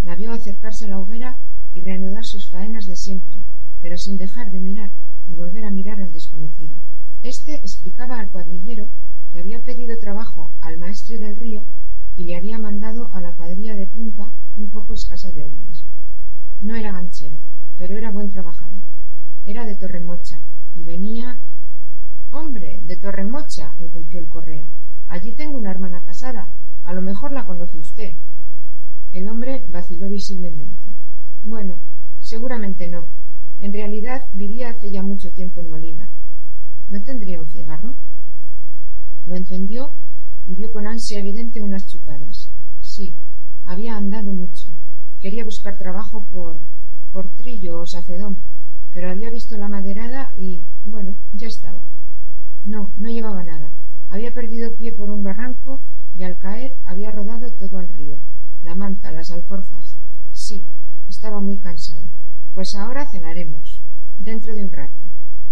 La 0.03 0.17
vio 0.17 0.33
acercarse 0.33 0.87
a 0.87 0.89
la 0.89 0.99
hoguera 0.99 1.39
y 1.75 1.83
reanudar 1.83 2.25
sus 2.25 2.49
faenas 2.51 2.87
de 2.87 2.97
siempre, 2.97 3.43
pero 3.87 3.99
sin 3.99 4.17
dejar 4.17 4.51
de 4.51 4.59
mirar 4.59 4.91
y 5.29 5.37
volver 5.37 5.65
a 5.65 5.71
mirar 5.71 6.03
al 6.03 6.11
desconocido. 6.11 6.77
Este 7.23 7.55
explicaba 7.55 8.19
al 8.19 8.33
cuadrillero 8.33 8.91
que 9.31 9.39
había 9.39 9.63
pedido 9.63 9.97
trabajo 10.01 10.53
al 10.61 10.77
maestre 10.77 11.19
del 11.19 11.37
río 11.37 11.69
y 12.17 12.25
le 12.25 12.35
había 12.35 12.59
mandado 12.59 13.15
a 13.15 13.21
la 13.21 13.37
cuadrilla 13.37 13.77
de 13.77 13.87
punta 13.87 14.33
un 14.57 14.73
poco 14.73 14.95
escasa 14.95 15.31
de 15.31 15.45
hombres. 15.45 15.85
No 16.61 16.75
era 16.75 16.91
ganchero, 16.91 17.39
pero 17.79 17.97
era 17.97 18.11
buen 18.11 18.29
trabajador. 18.29 18.81
Era 19.45 19.65
de 19.65 19.77
Torremocha 19.77 20.41
y 20.75 20.83
venía. 20.83 21.39
Hombre, 22.33 22.81
de 22.83 22.97
Torremocha, 22.97 23.77
irrumpió 23.79 24.19
el 24.19 24.29
correa. 24.29 24.67
Allí 25.07 25.37
tengo 25.37 25.59
una 25.59 25.71
hermana 25.71 26.03
casada. 26.03 26.53
A 26.83 26.93
lo 26.93 27.03
mejor 27.03 27.31
la 27.31 27.47
conoce 27.47 27.79
usted. 27.79 28.15
El 29.13 29.29
hombre 29.29 29.65
vaciló 29.69 30.09
visiblemente. 30.09 30.93
Bueno, 31.45 31.79
seguramente 32.19 32.89
no. 32.89 33.07
En 33.59 33.73
realidad 33.73 34.21
vivía 34.33 34.71
hace 34.71 34.91
ya 34.91 35.03
mucho 35.03 35.31
tiempo 35.33 35.61
en 35.61 35.71
Molina. 35.71 36.11
¿No 36.89 37.03
tendría 37.03 37.41
un 37.41 37.49
cigarro? 37.49 37.97
Lo 39.25 39.35
encendió 39.35 39.93
y 40.45 40.55
dio 40.55 40.73
con 40.73 40.87
ansia 40.87 41.19
evidente 41.19 41.61
unas 41.61 41.87
chupadas. 41.87 42.51
Sí, 42.81 43.17
había 43.65 43.97
andado 43.97 44.33
mucho. 44.33 44.69
Quería 45.19 45.45
buscar 45.45 45.79
trabajo 45.79 46.29
por 46.31 46.61
por 47.17 47.33
Trillo 47.35 47.81
o 47.81 47.87
Sacedón, 47.87 48.43
pero 48.93 49.11
había 49.11 49.31
visto 49.31 49.57
la 49.57 49.71
maderada 49.71 50.35
y, 50.37 50.67
bueno, 50.85 51.17
ya 51.33 51.49
estaba. 51.49 51.83
No, 52.63 52.93
no 52.99 53.09
llevaba 53.09 53.43
nada. 53.43 53.73
Había 54.11 54.35
perdido 54.35 54.77
pie 54.77 54.93
por 54.93 55.11
un 55.11 55.23
barranco 55.23 55.81
y 56.15 56.25
al 56.25 56.37
caer 56.37 56.73
había 56.85 57.11
rodado 57.11 57.51
todo 57.53 57.79
al 57.79 57.89
río. 57.89 58.19
La 58.63 58.75
manta, 58.75 59.13
las 59.13 59.31
alforjas. 59.31 59.97
Sí, 60.33 60.67
estaba 61.09 61.41
muy 61.41 61.59
cansado. 61.59 62.07
Pues 62.57 62.75
ahora 62.75 63.07
cenaremos. 63.07 63.83
Dentro 64.17 64.55
de 64.55 64.65
un 64.65 64.73
rato, 64.73 64.97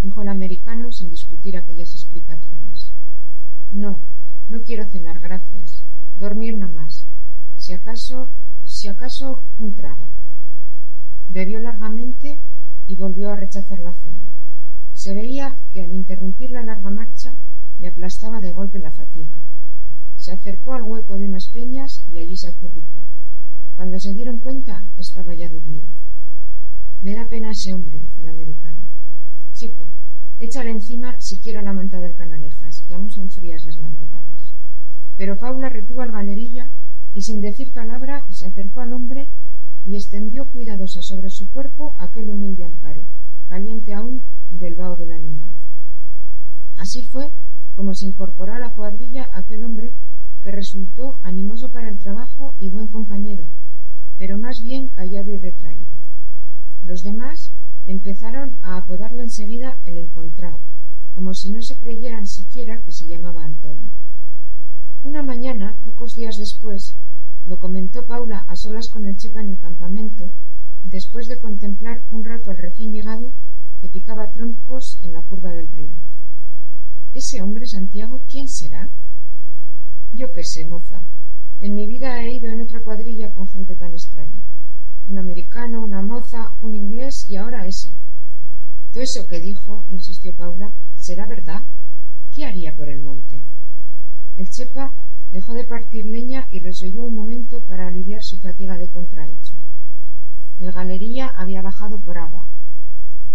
dijo 0.00 0.22
el 0.22 0.28
americano 0.28 0.90
sin 0.90 1.10
discutir 1.10 1.54
aquellas 1.54 1.92
explicaciones. 1.92 2.94
No, 3.72 4.00
no 4.48 4.62
quiero 4.62 4.88
cenar, 4.88 5.20
gracias. 5.20 5.84
Dormir 6.16 6.56
no 6.56 6.66
más. 6.70 7.06
Si 7.58 7.74
acaso, 7.74 8.30
si 8.64 8.88
acaso, 8.88 9.44
un 9.58 9.74
trago. 9.74 10.08
Bebió 11.28 11.60
largamente 11.60 12.40
y 12.86 12.96
volvió 12.96 13.28
a 13.28 13.36
rechazar 13.36 13.80
la 13.80 13.92
cena. 13.92 14.24
Se 14.94 15.12
veía 15.12 15.58
que 15.72 15.82
al 15.82 15.92
interrumpir 15.92 16.52
la 16.52 16.62
larga 16.62 16.88
marcha 16.88 17.36
le 17.80 17.88
aplastaba 17.88 18.40
de 18.40 18.52
golpe 18.52 18.78
la 18.78 18.92
fatiga. 18.92 19.36
Se 20.16 20.32
acercó 20.32 20.72
al 20.72 20.84
hueco 20.84 21.18
de 21.18 21.26
unas 21.26 21.48
peñas 21.48 22.06
y 22.08 22.18
allí 22.18 22.38
se 22.38 22.48
acurrucó. 22.48 23.04
Cuando 23.76 24.00
se 24.00 24.14
dieron 24.14 24.38
cuenta, 24.38 24.86
estaba 24.96 25.34
ya 25.34 25.50
dormido. 25.50 25.86
Me 27.04 27.14
da 27.14 27.28
pena 27.28 27.50
ese 27.50 27.74
hombre, 27.74 27.98
dijo 27.98 28.18
el 28.22 28.28
americano. 28.28 28.78
Chico, 29.52 29.90
échale 30.38 30.70
encima 30.70 31.20
siquiera 31.20 31.60
la 31.60 31.74
manta 31.74 32.00
del 32.00 32.14
canalejas, 32.14 32.82
que 32.88 32.94
aún 32.94 33.10
son 33.10 33.28
frías 33.28 33.62
las 33.66 33.78
madrugadas. 33.78 34.54
Pero 35.14 35.36
Paula 35.36 35.68
retuvo 35.68 36.00
al 36.00 36.12
galerilla 36.12 36.70
y 37.12 37.20
sin 37.20 37.42
decir 37.42 37.74
palabra 37.74 38.24
se 38.30 38.46
acercó 38.46 38.80
al 38.80 38.94
hombre 38.94 39.28
y 39.84 39.96
extendió 39.96 40.48
cuidadosa 40.50 41.02
sobre 41.02 41.28
su 41.28 41.50
cuerpo 41.52 41.94
aquel 41.98 42.30
humilde 42.30 42.64
amparo, 42.64 43.02
caliente 43.48 43.92
aún 43.92 44.22
del 44.50 44.74
vaho 44.74 44.96
del 44.96 45.12
animal. 45.12 45.50
Así 46.78 47.06
fue 47.08 47.32
como 47.74 47.92
se 47.92 48.06
incorporó 48.06 48.54
a 48.54 48.58
la 48.58 48.70
cuadrilla 48.70 49.28
aquel 49.34 49.62
hombre 49.64 49.92
que 50.42 50.50
resultó 50.50 51.18
animoso 51.22 51.68
para 51.70 51.90
el 51.90 51.98
trabajo 51.98 52.54
y 52.58 52.70
buen 52.70 52.88
compañero, 52.88 53.46
pero 54.16 54.38
más 54.38 54.62
bien 54.62 54.88
callado 54.88 55.30
y 55.30 55.36
retraído. 55.36 55.93
Los 56.84 57.02
demás 57.02 57.54
empezaron 57.86 58.58
a 58.60 58.76
apodarle 58.76 59.22
enseguida 59.22 59.80
el 59.86 59.96
encontrado, 59.96 60.60
como 61.14 61.32
si 61.32 61.50
no 61.50 61.62
se 61.62 61.78
creyeran 61.78 62.26
siquiera 62.26 62.82
que 62.84 62.92
se 62.92 63.06
llamaba 63.06 63.42
Antonio. 63.42 63.88
Una 65.02 65.22
mañana, 65.22 65.78
pocos 65.82 66.14
días 66.14 66.36
después, 66.36 66.98
lo 67.46 67.58
comentó 67.58 68.06
Paula 68.06 68.44
a 68.48 68.54
solas 68.54 68.90
con 68.90 69.06
el 69.06 69.16
chepa 69.16 69.40
en 69.40 69.52
el 69.52 69.58
campamento, 69.58 70.30
después 70.82 71.26
de 71.26 71.38
contemplar 71.38 72.02
un 72.10 72.22
rato 72.22 72.50
al 72.50 72.58
recién 72.58 72.92
llegado 72.92 73.32
que 73.80 73.88
picaba 73.88 74.30
troncos 74.30 75.00
en 75.02 75.12
la 75.12 75.22
curva 75.22 75.54
del 75.54 75.68
río. 75.68 75.96
Ese 77.14 77.40
hombre, 77.40 77.66
Santiago, 77.66 78.22
¿quién 78.28 78.46
será? 78.46 78.90
Yo 80.12 80.26
qué 80.34 80.44
sé, 80.44 80.66
moza. 80.66 81.02
En 81.60 81.74
mi 81.74 81.86
vida 81.86 82.22
he 82.22 82.34
ido 82.34 82.50
en 82.50 82.60
otra 82.60 82.82
cuadrilla 82.82 83.32
con 83.32 83.48
gente 83.48 83.74
tan 83.74 83.92
extraña. 83.92 84.38
Un 85.06 85.18
americano, 85.18 85.84
una 85.84 86.02
moza, 86.02 86.50
un 86.62 86.74
inglés 86.74 87.26
y 87.28 87.36
ahora 87.36 87.66
ese. 87.66 87.90
Todo 88.92 89.02
eso 89.02 89.26
que 89.28 89.40
dijo, 89.40 89.84
insistió 89.88 90.34
Paula, 90.34 90.72
¿será 90.94 91.26
verdad? 91.26 91.62
¿Qué 92.32 92.44
haría 92.44 92.74
por 92.74 92.88
el 92.88 93.02
monte? 93.02 93.44
El 94.36 94.48
chepa 94.48 94.92
dejó 95.30 95.52
de 95.52 95.64
partir 95.64 96.06
leña 96.06 96.46
y 96.50 96.60
resolló 96.60 97.04
un 97.04 97.14
momento 97.14 97.64
para 97.66 97.88
aliviar 97.88 98.22
su 98.22 98.40
fatiga 98.40 98.78
de 98.78 98.90
contrahecho. 98.90 99.54
El 100.58 100.72
galería 100.72 101.28
había 101.28 101.60
bajado 101.60 102.00
por 102.00 102.18
agua. 102.18 102.48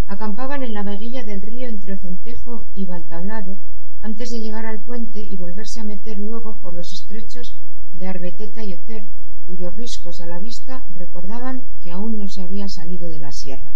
Acampaban 0.07 0.63
en 0.63 0.73
la 0.73 0.83
veguilla 0.83 1.23
del 1.23 1.41
río 1.41 1.67
entre 1.67 1.93
Ocentejo 1.93 2.67
y 2.73 2.85
Valtablado 2.85 3.59
antes 4.01 4.31
de 4.31 4.39
llegar 4.39 4.65
al 4.65 4.81
puente 4.81 5.21
y 5.21 5.35
volverse 5.37 5.81
a 5.81 5.83
meter 5.83 6.17
luego 6.17 6.59
por 6.59 6.73
los 6.73 6.91
estrechos 6.93 7.59
de 7.93 8.07
Arbeteta 8.07 8.63
y 8.63 8.73
Oter, 8.73 9.07
cuyos 9.49 9.75
riscos 9.75 10.21
a 10.21 10.27
la 10.27 10.37
vista 10.37 10.85
recordaban 10.93 11.63
que 11.81 11.89
aún 11.89 12.17
no 12.17 12.27
se 12.27 12.41
había 12.41 12.67
salido 12.67 13.09
de 13.09 13.17
la 13.17 13.31
sierra. 13.31 13.73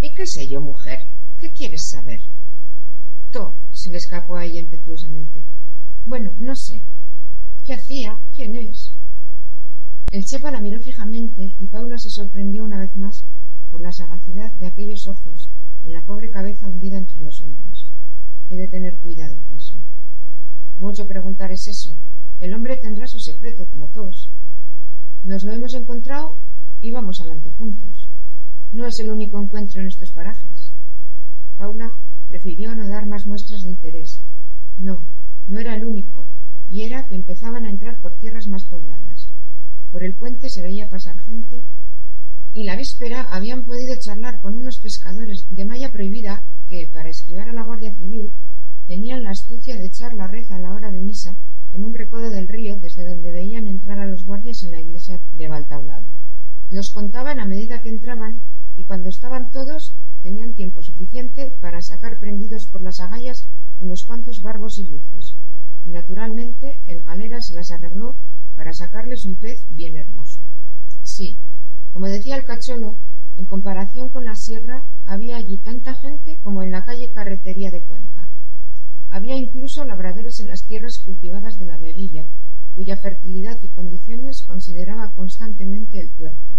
¿Y 0.00 0.12
qué 0.12 0.26
sé 0.26 0.48
yo, 0.48 0.60
mujer? 0.60 0.98
¿Qué 1.38 1.52
quieres 1.52 1.88
saber? 1.88 2.20
To, 3.30 3.54
se 3.70 3.90
le 3.90 3.98
escapó 3.98 4.34
a 4.34 4.44
ella 4.44 4.60
impetuosamente. 4.60 5.44
Bueno, 6.04 6.34
no 6.36 6.56
sé. 6.56 6.82
¿Qué 7.62 7.74
hacía? 7.74 8.18
¿Quién 8.34 8.56
es? 8.56 8.96
El 10.10 10.24
chepa 10.24 10.50
la 10.50 10.60
miró 10.60 10.80
fijamente 10.80 11.54
y 11.60 11.68
Paula 11.68 11.96
se 11.96 12.10
sorprendió 12.10 12.64
una 12.64 12.80
vez 12.80 12.96
más 12.96 13.24
por 13.70 13.82
la 13.82 13.92
sagacidad 13.92 14.52
de 14.56 14.66
aquellos 14.66 15.06
ojos 15.06 15.48
en 15.84 15.92
la 15.92 16.04
pobre 16.04 16.28
cabeza 16.28 16.68
hundida 16.68 16.98
entre 16.98 17.18
los 17.18 17.40
hombros. 17.40 17.88
He 18.48 18.56
de 18.56 18.66
tener 18.66 18.98
cuidado, 18.98 19.38
pensó. 19.46 19.76
Mucho 20.78 21.06
preguntar 21.06 21.52
es 21.52 21.68
eso. 21.68 21.96
El 22.40 22.52
hombre 22.54 22.76
tendrá 22.78 23.06
su 23.06 23.20
secreto, 23.20 23.68
como 23.68 23.86
todos. 23.86 24.31
Nos 25.24 25.44
lo 25.44 25.52
hemos 25.52 25.72
encontrado 25.74 26.38
y 26.80 26.90
vamos 26.90 27.20
adelante 27.20 27.52
juntos. 27.52 28.10
No 28.72 28.86
es 28.86 28.98
el 28.98 29.08
único 29.08 29.40
encuentro 29.40 29.80
en 29.80 29.86
estos 29.86 30.10
parajes. 30.10 30.74
Paula 31.56 31.92
prefirió 32.26 32.74
no 32.74 32.88
dar 32.88 33.06
más 33.06 33.24
muestras 33.24 33.62
de 33.62 33.68
interés. 33.68 34.24
No, 34.78 35.04
no 35.46 35.60
era 35.60 35.76
el 35.76 35.86
único, 35.86 36.26
y 36.68 36.82
era 36.82 37.06
que 37.06 37.14
empezaban 37.14 37.66
a 37.66 37.70
entrar 37.70 38.00
por 38.00 38.16
tierras 38.16 38.48
más 38.48 38.64
pobladas. 38.64 39.28
Por 39.92 40.02
el 40.02 40.16
puente 40.16 40.48
se 40.48 40.62
veía 40.62 40.88
pasar 40.88 41.16
gente, 41.20 41.62
y 42.52 42.64
la 42.64 42.74
víspera 42.74 43.28
habían 43.30 43.64
podido 43.64 43.94
charlar 44.00 44.40
con 44.40 44.56
unos 44.56 44.80
pescadores 44.80 45.46
de 45.50 45.64
malla 45.64 45.92
prohibida 45.92 46.42
que, 46.68 46.90
para 46.92 47.10
esquivar 47.10 47.48
a 47.48 47.52
la 47.52 47.62
Guardia 47.62 47.94
Civil, 47.94 48.32
tenían 48.88 49.22
la 49.22 49.30
astucia 49.30 49.76
de 49.76 49.86
echar 49.86 50.14
la 50.14 50.26
red 50.26 50.50
a 50.50 50.58
la 50.58 50.72
hora 50.72 50.90
de 50.90 51.00
misa 51.00 51.36
en 51.72 51.84
un 51.84 51.94
recodo 51.94 52.30
del 52.30 52.48
río 52.48 52.76
desde 52.78 53.06
donde 53.06 53.32
veían 53.32 53.66
entrar 53.66 53.98
a 53.98 54.06
los 54.06 54.24
guardias 54.24 54.62
en 54.62 54.72
la 54.72 54.80
iglesia 54.80 55.20
de 55.32 55.48
Baltablado. 55.48 56.06
Los 56.70 56.92
contaban 56.92 57.40
a 57.40 57.46
medida 57.46 57.82
que 57.82 57.88
entraban 57.88 58.40
y 58.76 58.84
cuando 58.84 59.08
estaban 59.08 59.50
todos 59.50 59.96
tenían 60.22 60.54
tiempo 60.54 60.82
suficiente 60.82 61.56
para 61.60 61.80
sacar 61.82 62.18
prendidos 62.18 62.66
por 62.66 62.82
las 62.82 63.00
agallas 63.00 63.48
unos 63.80 64.04
cuantos 64.04 64.40
barbos 64.42 64.78
y 64.78 64.86
luces. 64.88 65.36
Y 65.84 65.90
naturalmente 65.90 66.80
el 66.86 67.02
galera 67.02 67.40
se 67.40 67.54
las 67.54 67.72
arregló 67.72 68.16
para 68.54 68.72
sacarles 68.72 69.24
un 69.24 69.36
pez 69.36 69.66
bien 69.70 69.96
hermoso. 69.96 70.40
Sí, 71.02 71.38
como 71.92 72.06
decía 72.06 72.36
el 72.36 72.44
cacholo, 72.44 72.98
en 73.36 73.46
comparación 73.46 74.08
con 74.10 74.24
la 74.24 74.34
sierra 74.34 74.84
había 75.04 75.36
allí 75.36 75.58
tanta 75.58 75.94
gente 75.94 76.38
como 76.42 76.62
en 76.62 76.70
la 76.70 76.84
calle 76.84 77.10
Carretería 77.12 77.70
de 77.70 77.82
Cuenca. 77.82 78.11
Había 79.12 79.36
incluso 79.36 79.84
labradores 79.84 80.40
en 80.40 80.48
las 80.48 80.64
tierras 80.64 81.02
cultivadas 81.04 81.58
de 81.58 81.66
la 81.66 81.76
veguilla, 81.76 82.24
cuya 82.74 82.96
fertilidad 82.96 83.58
y 83.60 83.68
condiciones 83.68 84.42
consideraba 84.46 85.12
constantemente 85.14 86.00
el 86.00 86.14
tuerto. 86.14 86.54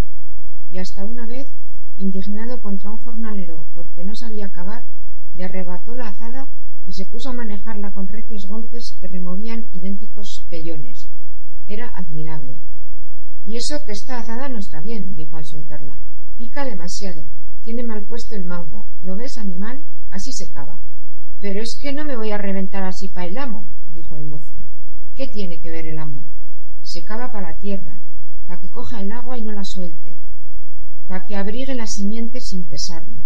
Y 0.70 0.78
hasta 0.78 1.04
una 1.04 1.26
vez, 1.26 1.52
indignado 1.98 2.62
contra 2.62 2.92
un 2.92 2.98
jornalero 2.98 3.66
porque 3.74 4.06
no 4.06 4.14
sabía 4.14 4.52
cavar, 4.52 4.86
le 5.34 5.46
arrebató 5.46 5.96
la 5.96 6.10
azada 6.10 6.48
y 6.86 6.94
se 6.94 7.08
puso 7.08 7.30
a 7.30 7.34
manejarla 7.34 7.92
con 7.92 8.08
recios 8.08 8.46
golpes 8.48 9.00
que 9.02 9.08
removían 9.08 9.66
idénticos 9.72 10.46
pellones. 10.48 11.10
Era 11.66 11.88
admirable. 11.88 12.60
Y 13.46 13.56
eso 13.56 13.84
que 13.84 13.94
esta 13.94 14.20
azada 14.20 14.48
no 14.48 14.60
está 14.60 14.80
bien, 14.80 15.16
dijo 15.16 15.38
al 15.38 15.46
soltarla. 15.46 15.98
Pica 16.38 16.66
demasiado. 16.66 17.26
Tiene 17.64 17.82
mal 17.82 18.06
puesto 18.06 18.36
el 18.36 18.46
mango. 18.46 18.90
¿Lo 19.02 19.16
ves, 19.16 19.40
animal? 19.40 19.84
Así 20.12 20.32
se 20.34 20.52
cava. 20.52 20.80
Pero 21.44 21.62
es 21.62 21.78
que 21.78 21.92
no 21.92 22.06
me 22.06 22.16
voy 22.16 22.32
a 22.32 22.38
reventar 22.38 22.84
así 22.84 23.10
pa' 23.10 23.26
el 23.26 23.38
amo, 23.38 23.68
dijo 23.90 24.16
el 24.16 24.28
mozo. 24.28 24.60
¿Qué 25.14 25.28
tiene 25.28 25.60
que 25.60 25.72
ver 25.72 25.86
el 25.88 26.00
amo? 26.00 26.24
se 26.82 27.04
cava 27.04 27.34
para 27.34 27.50
la 27.50 27.58
tierra, 27.58 28.00
para 28.48 28.62
que 28.62 28.70
coja 28.70 29.02
el 29.02 29.12
agua 29.12 29.38
y 29.38 29.42
no 29.42 29.52
la 29.52 29.66
suelte, 29.66 30.16
para 31.06 31.26
que 31.26 31.36
abrigue 31.36 31.76
la 31.76 31.86
simiente 31.86 32.40
sin 32.40 32.66
pesarle. 32.66 33.26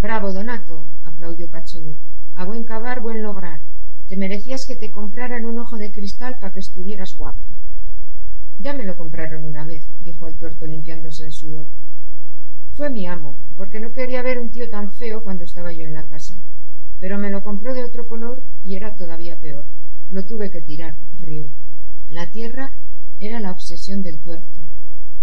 Bravo, 0.00 0.32
Donato, 0.32 0.88
aplaudió 1.04 1.48
Cacholo. 1.48 1.98
A 2.34 2.44
buen 2.46 2.64
cavar, 2.64 3.00
buen 3.00 3.22
lograr. 3.22 3.60
Te 4.08 4.16
merecías 4.16 4.66
que 4.66 4.74
te 4.74 4.90
compraran 4.90 5.44
un 5.44 5.60
ojo 5.60 5.78
de 5.78 5.92
cristal 5.92 6.34
para 6.40 6.52
que 6.52 6.58
estuvieras 6.66 7.14
guapo. 7.16 7.44
Ya 8.58 8.72
me 8.72 8.84
lo 8.84 8.96
compraron 8.96 9.44
una 9.44 9.64
vez, 9.64 9.88
dijo 10.00 10.26
el 10.26 10.34
tuerto 10.34 10.66
limpiándose 10.66 11.26
el 11.26 11.32
sudor. 11.32 11.68
Fue 12.72 12.90
mi 12.90 13.06
amo, 13.06 13.38
porque 13.54 13.78
no 13.78 13.92
quería 13.92 14.20
ver 14.22 14.40
un 14.40 14.50
tío 14.50 14.68
tan 14.68 14.90
feo 14.90 15.22
cuando 15.22 15.44
estaba 15.44 15.72
yo 15.72 15.84
en 15.84 15.92
la 15.92 16.08
casa. 16.08 16.40
Pero 17.04 17.18
me 17.18 17.28
lo 17.28 17.42
compró 17.42 17.74
de 17.74 17.84
otro 17.84 18.06
color 18.06 18.42
y 18.62 18.76
era 18.76 18.94
todavía 18.94 19.38
peor. 19.38 19.66
Lo 20.08 20.24
tuve 20.24 20.50
que 20.50 20.62
tirar, 20.62 20.96
río. 21.18 21.50
La 22.08 22.30
tierra 22.30 22.70
era 23.20 23.40
la 23.40 23.50
obsesión 23.50 24.00
del 24.00 24.22
tuerto. 24.22 24.62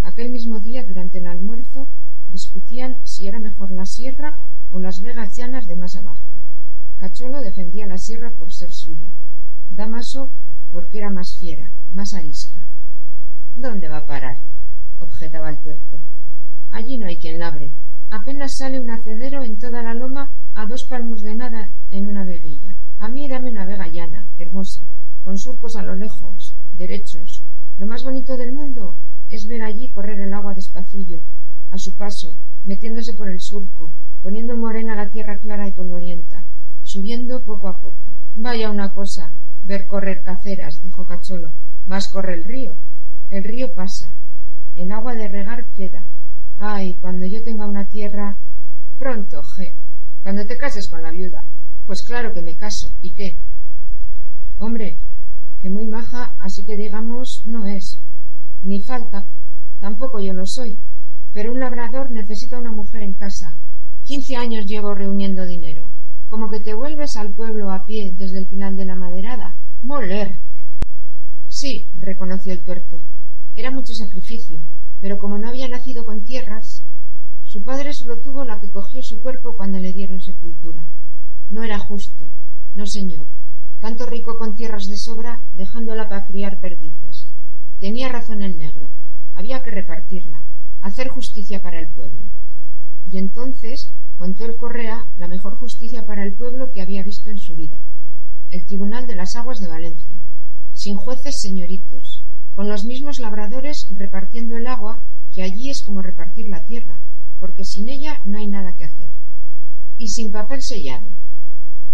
Aquel 0.04 0.30
mismo 0.30 0.60
día, 0.60 0.86
durante 0.88 1.18
el 1.18 1.26
almuerzo, 1.26 1.88
discutían 2.30 2.98
si 3.04 3.26
era 3.26 3.40
mejor 3.40 3.72
la 3.72 3.88
sierra 3.88 4.38
o 4.70 4.80
las 4.80 5.02
vegas 5.02 5.36
llanas 5.36 5.66
de 5.66 5.76
más 5.76 5.96
abajo. 5.96 6.22
Cacholo 6.98 7.42
defendía 7.42 7.88
la 7.88 7.98
sierra 7.98 8.30
por 8.38 8.54
ser 8.54 8.70
suya, 8.70 9.10
Damaso 9.72 10.32
porque 10.70 11.00
era 11.00 11.10
más 11.10 11.36
fiera, 11.40 11.74
más 11.94 12.14
arisca. 12.14 12.64
¿Dónde 13.56 13.90
va 13.90 13.98
a 13.98 14.06
parar? 14.06 14.38
objetaba 15.00 15.50
el 15.50 15.60
tuerto. 15.64 15.98
Allí 16.70 17.00
no 17.00 17.08
hay 17.08 17.18
quien 17.18 17.40
labre. 17.40 17.74
Apenas 18.12 18.58
sale 18.58 18.80
un 18.80 18.92
acedero 18.92 19.44
en 19.44 19.58
toda 19.58 19.82
la 19.82 19.96
loma 19.96 20.32
a 20.54 20.66
dos 20.66 20.86
palmos 20.90 21.22
de 21.22 21.36
nada 21.36 21.72
en 21.90 22.08
una 22.08 22.26
veguilla. 22.26 22.76
A 23.00 23.08
mí 23.08 23.28
dame 23.28 23.50
una 23.50 23.66
vega 23.66 23.88
llana, 23.88 24.28
hermosa, 24.38 24.82
con 25.24 25.38
surcos 25.38 25.76
a 25.76 25.84
lo 25.84 25.96
lejos, 25.96 26.56
derechos. 26.74 27.44
Lo 27.78 27.88
más 27.88 28.04
bonito 28.04 28.38
del 28.38 28.52
mundo 28.52 28.98
es 29.30 29.48
ver 29.48 29.64
allí 29.64 29.92
correr 29.94 30.20
el 30.20 30.34
agua 30.34 30.54
despacillo, 30.54 31.22
a 31.70 31.78
su 31.78 31.96
paso, 31.96 32.38
metiéndose 32.66 33.14
por 33.14 33.30
el 33.30 33.40
surco, 33.40 33.94
poniendo 34.22 34.56
morena 34.56 34.96
la 34.96 35.10
tierra 35.10 35.40
clara 35.40 35.68
y 35.68 35.74
polvorienta, 35.74 36.46
subiendo 36.84 37.44
poco 37.44 37.68
a 37.68 37.80
poco. 37.80 38.14
Vaya 38.36 38.70
una 38.70 38.90
cosa, 38.94 39.34
ver 39.64 39.88
correr 39.88 40.22
caceras, 40.24 40.82
dijo 40.82 41.06
Cacholo. 41.06 41.54
Más 41.86 42.10
corre 42.10 42.36
el 42.36 42.44
río. 42.44 42.78
El 43.30 43.44
río 43.44 43.74
pasa. 43.74 44.14
El 44.76 44.92
agua 44.92 45.16
de 45.16 45.28
regar 45.28 45.66
queda. 45.74 46.06
Ay, 46.58 46.98
cuando 47.00 47.26
yo 47.26 47.42
tenga 47.44 47.68
una 47.68 47.88
tierra. 47.88 48.38
Pronto. 48.98 49.42
Cuando 50.24 50.46
te 50.46 50.58
cases 50.58 50.88
con 50.88 51.02
la 51.02 51.12
viuda. 51.12 51.48
Pues 51.86 52.04
claro 52.04 52.34
que 52.34 52.44
me 52.44 52.56
caso. 52.56 52.96
¿Y 53.02 53.14
qué? 53.14 53.40
Hombre, 54.58 55.00
que 55.60 55.70
muy 55.70 55.88
maja, 55.88 56.36
así 56.40 56.64
que 56.66 56.78
digamos, 56.78 57.44
no 57.46 57.68
es. 57.68 58.02
Ni 58.62 58.82
falta. 58.82 59.28
Tampoco 59.80 60.20
yo 60.20 60.34
lo 60.34 60.46
soy. 60.46 60.80
Pero 61.34 61.52
un 61.52 61.60
labrador 61.60 62.12
necesita 62.12 62.60
una 62.60 62.72
mujer 62.72 63.02
en 63.04 63.14
casa. 63.14 63.58
Quince 64.04 64.36
años 64.36 64.66
llevo 64.66 64.94
reuniendo 64.94 65.46
dinero. 65.46 65.90
Como 66.28 66.50
que 66.50 66.60
te 66.60 66.74
vuelves 66.74 67.18
al 67.18 67.34
pueblo 67.34 67.72
a 67.72 67.86
pie 67.86 68.14
desde 68.16 68.40
el 68.40 68.48
final 68.48 68.76
de 68.76 68.86
la 68.86 68.96
maderada. 68.96 69.56
Moler. 69.82 70.40
Sí, 71.48 71.90
reconoció 71.98 72.54
el 72.54 72.64
tuerto. 72.64 73.02
Era 73.56 73.72
mucho 73.72 73.94
sacrificio, 73.94 74.62
pero 75.00 75.18
como 75.18 75.38
no 75.38 75.50
había 75.50 75.68
nacido 75.68 76.06
con 76.06 76.24
tierras, 76.24 76.81
su 77.52 77.64
padre 77.64 77.94
solo 77.94 78.18
tuvo 78.22 78.46
la 78.46 78.62
que 78.62 78.70
cogió 78.70 79.04
su 79.04 79.20
cuerpo 79.20 79.58
cuando 79.58 79.78
le 79.78 79.92
dieron 79.92 80.22
sepultura. 80.22 80.88
No 81.50 81.64
era 81.64 81.80
justo, 81.80 82.32
no 82.76 82.86
señor. 82.86 83.28
Tanto 83.82 84.06
rico 84.06 84.38
con 84.38 84.56
tierras 84.56 84.88
de 84.88 84.96
sobra, 84.96 85.42
dejándola 85.54 86.08
para 86.08 86.26
criar 86.26 86.62
perdices. 86.62 87.28
Tenía 87.78 88.08
razón 88.08 88.42
el 88.42 88.58
negro. 88.58 88.90
Había 89.34 89.62
que 89.64 89.72
repartirla, 89.72 90.42
hacer 90.80 91.10
justicia 91.10 91.62
para 91.62 91.82
el 91.82 91.92
pueblo. 91.92 92.30
Y 93.06 93.18
entonces 93.18 93.92
contó 94.16 94.46
el 94.46 94.56
Correa 94.56 95.08
la 95.18 95.28
mejor 95.28 95.58
justicia 95.58 96.06
para 96.06 96.24
el 96.24 96.36
pueblo 96.36 96.72
que 96.72 96.82
había 96.82 97.04
visto 97.04 97.30
en 97.30 97.38
su 97.38 97.58
vida. 97.58 97.80
El 98.50 98.66
Tribunal 98.66 99.08
de 99.08 99.16
las 99.16 99.36
Aguas 99.36 99.60
de 99.60 99.68
Valencia. 99.68 100.18
Sin 100.72 100.96
jueces 100.96 101.42
señoritos, 101.42 102.26
con 102.54 102.70
los 102.70 102.86
mismos 102.86 103.20
labradores 103.20 103.92
repartiendo 103.94 104.56
el 104.56 104.68
agua, 104.68 105.04
que 105.34 105.42
allí 105.42 105.70
es 105.70 105.82
como 105.82 106.02
repartir 106.02 106.48
la 106.48 106.64
tierra, 106.64 107.02
porque 107.42 107.64
sin 107.64 107.90
ella 107.90 108.22
no 108.24 108.38
hay 108.38 108.48
nada 108.48 108.76
que 108.78 108.84
hacer. 108.84 109.10
Y 109.98 110.10
sin 110.10 110.32
papel 110.32 110.62
sellado. 110.62 111.12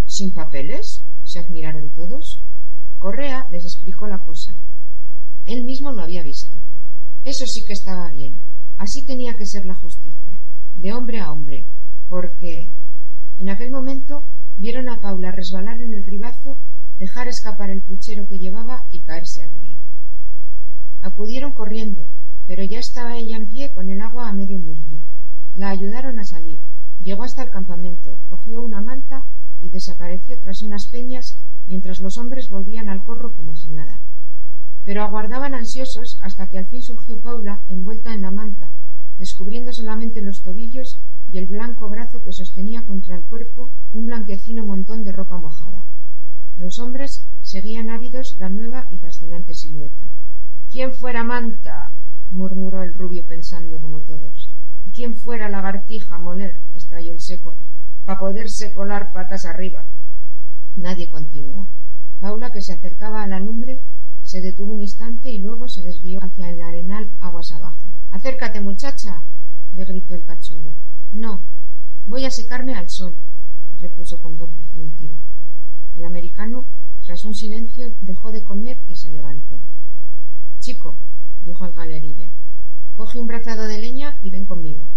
¿Sin 0.05 0.33
papeles? 0.33 1.05
se 1.23 1.39
admiraron 1.39 1.89
todos. 1.93 2.43
Correa 2.97 3.47
les 3.49 3.63
explicó 3.63 4.07
la 4.07 4.19
cosa. 4.19 4.53
Él 5.45 5.63
mismo 5.63 5.93
lo 5.93 6.01
había 6.01 6.21
visto. 6.21 6.61
Eso 7.23 7.45
sí 7.45 7.63
que 7.65 7.71
estaba 7.71 8.11
bien. 8.11 8.41
Así 8.77 9.05
tenía 9.05 9.37
que 9.37 9.45
ser 9.45 9.65
la 9.65 9.75
justicia, 9.75 10.37
de 10.75 10.91
hombre 10.91 11.21
a 11.21 11.31
hombre, 11.31 11.69
porque 12.09 12.73
en 13.37 13.47
aquel 13.47 13.71
momento 13.71 14.25
vieron 14.57 14.89
a 14.89 14.99
Paula 14.99 15.31
resbalar 15.31 15.79
en 15.79 15.93
el 15.93 16.05
ribazo, 16.05 16.59
dejar 16.97 17.29
escapar 17.29 17.69
el 17.69 17.83
puchero 17.83 18.27
que 18.27 18.37
llevaba 18.37 18.83
y 18.91 18.99
caerse 18.99 19.43
al 19.43 19.55
río. 19.55 19.77
Acudieron 21.01 21.53
corriendo, 21.53 22.05
pero 22.47 22.63
ya 22.63 22.79
estaba 22.79 23.17
ella 23.17 23.37
en 23.37 23.47
pie 23.47 23.73
con 23.73 23.89
el 23.89 24.01
agua 24.01 24.27
a 24.27 24.33
medio 24.33 24.59
muslo. 24.59 25.01
La 25.57 25.71
ayudaron 25.71 26.19
a 26.19 26.23
salir. 26.23 26.61
Llegó 27.01 27.23
hasta 27.23 27.41
el 27.41 27.49
campamento, 27.49 28.19
cogió 28.29 28.61
una 28.61 28.79
manta 28.79 29.25
y 29.59 29.71
desapareció 29.71 30.39
tras 30.39 30.61
unas 30.61 30.85
peñas 30.85 31.39
mientras 31.65 31.99
los 31.99 32.19
hombres 32.19 32.49
volvían 32.49 32.89
al 32.89 33.03
corro 33.03 33.33
como 33.33 33.55
si 33.55 33.71
nada. 33.71 33.99
Pero 34.85 35.01
aguardaban 35.01 35.55
ansiosos 35.55 36.19
hasta 36.21 36.45
que 36.45 36.59
al 36.59 36.67
fin 36.67 36.83
surgió 36.83 37.19
Paula 37.21 37.63
envuelta 37.69 38.13
en 38.13 38.21
la 38.21 38.29
manta, 38.29 38.69
descubriendo 39.17 39.73
solamente 39.73 40.21
los 40.21 40.43
tobillos 40.43 40.99
y 41.31 41.39
el 41.39 41.47
blanco 41.47 41.89
brazo 41.89 42.21
que 42.23 42.33
sostenía 42.33 42.85
contra 42.85 43.15
el 43.15 43.23
cuerpo 43.23 43.71
un 43.93 44.05
blanquecino 44.05 44.63
montón 44.63 45.03
de 45.03 45.11
ropa 45.11 45.39
mojada. 45.39 45.83
Los 46.55 46.77
hombres 46.77 47.25
seguían 47.41 47.89
ávidos 47.89 48.35
la 48.37 48.49
nueva 48.49 48.85
y 48.91 48.99
fascinante 48.99 49.55
silueta. 49.55 50.07
¿Quién 50.69 50.93
fuera 50.93 51.23
manta? 51.23 51.93
murmuró 52.29 52.83
el 52.83 52.93
rubio 52.93 53.25
pensando 53.25 53.81
como 53.81 54.01
todos. 54.01 54.46
¿Quién 54.93 55.15
fuera 55.15 55.49
lagartija 55.49 56.17
moler? 56.17 56.61
estalló 56.73 57.13
el 57.13 57.19
seco, 57.19 57.57
para 58.05 58.19
poderse 58.19 58.73
colar 58.73 59.11
patas 59.11 59.45
arriba. 59.45 59.87
Nadie 60.75 61.09
continuó. 61.09 61.69
Paula, 62.19 62.49
que 62.49 62.61
se 62.61 62.73
acercaba 62.73 63.23
a 63.23 63.27
la 63.27 63.39
lumbre, 63.39 63.81
se 64.23 64.41
detuvo 64.41 64.73
un 64.73 64.81
instante 64.81 65.31
y 65.31 65.39
luego 65.39 65.67
se 65.67 65.83
desvió 65.83 66.19
hacia 66.23 66.49
el 66.49 66.61
arenal 66.61 67.11
aguas 67.19 67.51
abajo. 67.51 67.93
Acércate, 68.11 68.61
muchacha, 68.61 69.23
le 69.73 69.85
gritó 69.85 70.15
el 70.15 70.23
cachorro. 70.23 70.75
No, 71.11 71.43
voy 72.05 72.25
a 72.25 72.31
secarme 72.31 72.75
al 72.75 72.89
sol, 72.89 73.17
repuso 73.79 74.19
con 74.21 74.37
voz 74.37 74.55
definitiva. 74.55 75.19
El 75.95 76.03
americano, 76.03 76.65
tras 77.05 77.23
un 77.25 77.33
silencio, 77.33 77.93
dejó 78.01 78.31
de 78.31 78.43
comer 78.43 78.81
y 78.87 78.95
se 78.95 79.09
levantó. 79.09 79.61
Chico, 80.59 80.97
dijo 81.43 81.65
el 81.65 81.73
galerilla, 81.73 82.31
coge 82.97 83.19
un 83.19 83.27
brazado 83.27 83.67
de 83.67 83.77
leña 83.77 84.17
y 84.21 84.31
ven 84.31 84.45
conmigo. 84.45 84.89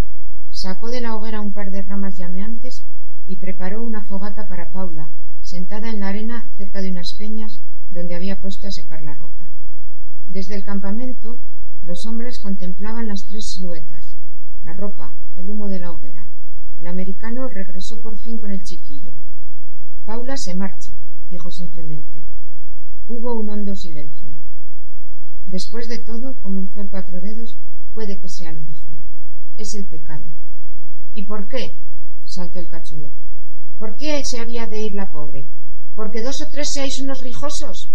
Sacó 0.49 0.91
de 0.91 1.03
la 1.03 1.15
hoguera 1.15 1.43
un 1.43 1.53
par 1.53 1.71
de 1.71 1.83
ramas 1.83 2.17
llameantes 2.17 2.87
y 3.27 3.37
preparó 3.37 3.85
una 3.85 4.05
fogata 4.05 4.49
para 4.49 4.73
Paula, 4.73 5.11
sentada 5.43 5.91
en 5.91 6.01
la 6.01 6.09
arena 6.09 6.49
cerca 6.57 6.81
de 6.81 6.91
unas 6.91 7.13
peñas 7.13 7.61
donde 7.91 8.15
había 8.15 8.41
puesto 8.41 8.67
a 8.67 8.71
secar 8.71 9.03
la 9.03 9.15
ropa. 9.15 9.51
Desde 10.27 10.55
el 10.55 10.65
campamento 10.65 11.41
los 11.83 12.07
hombres 12.07 12.41
contemplaban 12.41 13.07
las 13.07 13.27
tres 13.27 13.51
siluetas, 13.51 14.17
la 14.65 14.73
ropa, 14.73 15.15
el 15.37 15.51
humo 15.51 15.69
de 15.69 15.81
la 15.81 15.93
hoguera. 15.93 16.27
El 16.79 16.87
americano 16.87 17.49
regresó 17.49 18.01
por 18.01 18.19
fin 18.19 18.39
con 18.39 18.51
el 18.51 18.63
chiquillo. 18.63 19.13
Paula 20.07 20.39
se 20.39 20.55
marcha, 20.55 20.93
dijo 21.29 21.51
simplemente. 21.51 22.25
Hubo 23.09 23.35
un 23.35 23.51
hondo 23.51 23.75
silencio. 23.75 24.31
Después 25.47 25.89
de 25.89 25.99
todo, 25.99 26.39
comenzó 26.39 26.81
el 26.81 26.89
cuatro 26.89 27.21
dedos, 27.21 27.59
puede 27.93 28.21
que 28.21 28.29
sea 28.29 28.53
lo 28.53 28.63
mejor. 28.63 28.99
Es 29.57 29.75
el 29.75 29.87
pecado. 29.87 30.27
¿Y 31.15 31.27
por 31.27 31.49
qué? 31.49 31.77
saltó 32.25 32.61
el 32.61 32.69
cacholo. 32.69 33.13
¿Por 33.79 33.97
qué 33.97 34.23
se 34.25 34.39
había 34.39 34.67
de 34.67 34.83
ir 34.83 34.93
la 34.93 35.11
pobre? 35.11 35.49
¿Porque 35.95 36.23
dos 36.23 36.41
o 36.41 36.49
tres 36.51 36.71
seáis 36.71 37.01
unos 37.01 37.23
rijosos? 37.23 37.93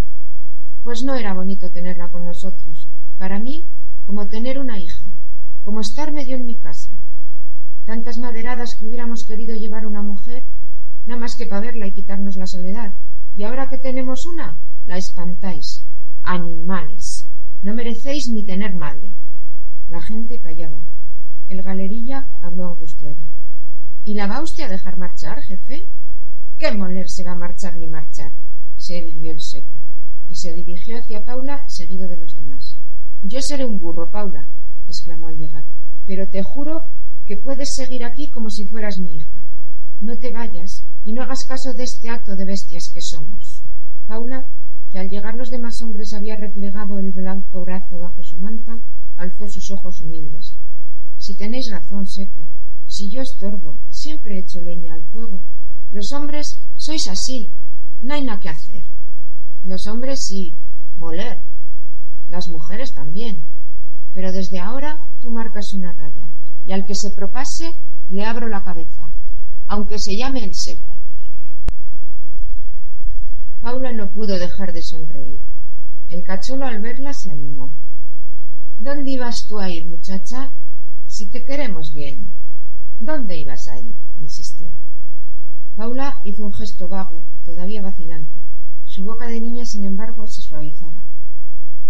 Pues 0.83 1.03
no 1.03 1.15
era 1.15 1.33
bonito 1.33 1.69
tenerla 1.71 2.09
con 2.09 2.25
nosotros. 2.25 2.89
Para 3.17 3.39
mí, 3.39 3.69
como 4.05 4.27
tener 4.27 4.59
una 4.59 4.79
hija, 4.79 5.11
como 5.61 5.81
estar 5.81 6.11
medio 6.11 6.35
en 6.35 6.45
mi 6.45 6.57
casa. 6.57 6.91
Tantas 7.85 8.17
maderadas 8.17 8.75
que 8.77 8.87
hubiéramos 8.87 9.25
querido 9.25 9.55
llevar 9.55 9.85
una 9.85 10.03
mujer, 10.03 10.43
nada 11.05 11.19
más 11.19 11.35
que 11.35 11.45
para 11.45 11.61
verla 11.61 11.87
y 11.87 11.93
quitarnos 11.93 12.35
la 12.35 12.47
soledad. 12.47 12.93
Y 13.35 13.43
ahora 13.43 13.69
que 13.69 13.77
tenemos 13.77 14.25
una, 14.25 14.59
la 14.85 14.97
espantáis. 14.97 15.87
Animales. 16.23 17.29
No 17.61 17.73
merecéis 17.73 18.29
ni 18.31 18.45
tener 18.45 18.75
madre. 18.75 19.13
La 19.87 20.01
gente 20.01 20.39
callaba. 20.39 20.83
El 21.47 21.61
galerilla 21.61 22.29
habló 22.41 22.65
angustiado. 22.71 23.17
¿Y 24.03 24.13
la 24.13 24.27
va 24.27 24.41
usted 24.41 24.63
a 24.63 24.69
dejar 24.69 24.97
marchar, 24.97 25.41
jefe? 25.41 25.87
¿Qué 26.57 26.71
moler 26.71 27.09
se 27.09 27.23
va 27.23 27.31
a 27.31 27.35
marchar 27.35 27.77
ni 27.77 27.87
marchar? 27.87 28.33
se 28.77 28.97
irguió 28.97 29.31
el 29.31 29.41
seco. 29.41 29.79
y 30.27 30.35
se 30.35 30.53
dirigió 30.53 30.97
hacia 30.97 31.23
Paula 31.23 31.63
seguido 31.67 32.07
de 32.07 32.17
los 32.17 32.35
demás. 32.35 32.79
Yo 33.21 33.41
seré 33.41 33.65
un 33.65 33.79
burro, 33.79 34.11
Paula, 34.11 34.49
exclamó 34.87 35.27
al 35.27 35.37
llegar, 35.37 35.65
pero 36.05 36.29
te 36.29 36.43
juro 36.43 36.83
que 37.25 37.37
puedes 37.37 37.73
seguir 37.75 38.03
aquí 38.03 38.29
como 38.29 38.49
si 38.49 38.67
fueras 38.67 38.99
mi 38.99 39.15
hija. 39.15 39.43
No 40.01 40.17
te 40.17 40.31
vayas 40.31 40.85
y 41.03 41.13
no 41.13 41.23
hagas 41.23 41.45
caso 41.45 41.73
de 41.73 41.83
este 41.83 42.09
acto 42.09 42.35
de 42.35 42.45
bestias 42.45 42.91
que 42.93 43.01
somos. 43.01 43.63
Paula, 44.07 44.47
que 44.91 44.99
al 44.99 45.09
llegar 45.09 45.35
los 45.35 45.49
demás 45.49 45.81
hombres 45.81 46.13
había 46.13 46.35
replegado 46.35 46.99
el 46.99 47.11
blanco 47.11 47.63
brazo 47.63 47.99
bajo 47.99 48.23
su 48.23 48.37
manta, 48.39 48.79
alzó 49.17 49.47
sus 49.47 49.71
ojos 49.71 50.01
humildes. 50.01 50.57
Si 51.17 51.35
tenéis 51.35 51.69
razón, 51.71 52.05
Seco, 52.05 52.49
si 52.87 53.09
yo 53.09 53.21
estorbo, 53.21 53.79
siempre 53.89 54.39
echo 54.39 54.61
leña 54.61 54.93
al 54.93 55.03
fuego. 55.05 55.45
Los 55.91 56.11
hombres 56.11 56.61
sois 56.75 57.07
así, 57.07 57.51
no 58.01 58.13
hay 58.13 58.23
nada 58.23 58.39
que 58.39 58.49
hacer. 58.49 58.83
Los 59.63 59.87
hombres 59.87 60.19
sí, 60.27 60.55
moler. 60.97 61.41
Las 62.27 62.47
mujeres 62.47 62.93
también. 62.93 63.43
Pero 64.13 64.31
desde 64.31 64.59
ahora 64.59 64.99
tú 65.21 65.29
marcas 65.31 65.73
una 65.73 65.93
raya, 65.93 66.29
y 66.65 66.71
al 66.71 66.85
que 66.85 66.95
se 66.95 67.11
propase 67.11 67.73
le 68.09 68.23
abro 68.23 68.47
la 68.47 68.63
cabeza, 68.63 69.09
aunque 69.67 69.99
se 69.99 70.15
llame 70.15 70.43
el 70.43 70.51
seco. 70.53 70.95
Paula 73.61 73.93
no 73.93 74.11
pudo 74.11 74.37
dejar 74.37 74.73
de 74.73 74.83
sonreír. 74.83 75.39
El 76.07 76.23
cacholo 76.23 76.65
al 76.65 76.81
verla 76.81 77.13
se 77.13 77.31
animó. 77.31 77.75
¿Dónde 78.77 79.11
ibas 79.11 79.47
tú 79.47 79.57
a 79.59 79.69
ir, 79.69 79.87
muchacha? 79.87 80.51
Si 81.07 81.29
te 81.29 81.45
queremos 81.45 81.91
bien. 81.93 82.33
¿Dónde 82.99 83.39
ibas 83.39 83.67
a 83.69 83.79
ir? 83.79 83.95
insistió. 84.19 84.67
Paula 85.75 86.19
hizo 86.25 86.45
un 86.45 86.53
gesto 86.53 86.89
vago, 86.89 87.25
todavía 87.43 87.81
vacilante. 87.81 88.43
Su 88.83 89.05
boca 89.05 89.27
de 89.27 89.39
niña, 89.39 89.65
sin 89.65 89.85
embargo, 89.85 90.27
se 90.27 90.41
suavizaba. 90.41 91.05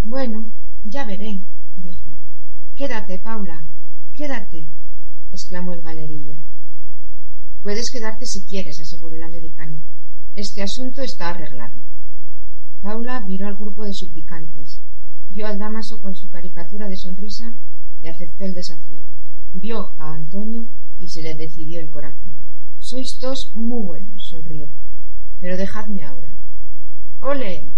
Bueno, 0.03 0.53
ya 0.83 1.05
veré, 1.05 1.43
dijo. 1.77 2.09
Quédate, 2.75 3.19
Paula, 3.19 3.67
quédate, 4.13 4.69
exclamó 5.31 5.73
el 5.73 5.81
galerilla. 5.81 6.37
Puedes 7.63 7.89
quedarte 7.91 8.27
si 8.27 8.45
quieres, 8.45 8.79
aseguró 8.79 9.15
el 9.15 9.23
americano. 9.23 9.81
Este 10.35 10.61
asunto 10.61 11.01
está 11.01 11.29
arreglado. 11.29 11.79
Paula 12.81 13.21
miró 13.21 13.47
al 13.47 13.55
grupo 13.55 13.85
de 13.85 13.93
suplicantes. 13.93 14.81
Vio 15.29 15.47
al 15.47 15.59
Damaso 15.59 16.01
con 16.01 16.15
su 16.15 16.29
caricatura 16.29 16.87
de 16.87 16.97
sonrisa 16.97 17.53
y 18.01 18.07
aceptó 18.07 18.45
el 18.45 18.53
desafío. 18.53 19.03
Vio 19.53 19.93
a 19.99 20.13
Antonio 20.13 20.67
y 20.99 21.07
se 21.09 21.21
le 21.21 21.35
decidió 21.35 21.79
el 21.79 21.89
corazón. 21.89 22.35
Sois 22.79 23.19
dos 23.19 23.51
muy 23.55 23.81
buenos, 23.83 24.27
sonrió. 24.29 24.69
Pero 25.39 25.57
dejadme 25.57 26.03
ahora. 26.03 26.35
¡Ole! 27.19 27.73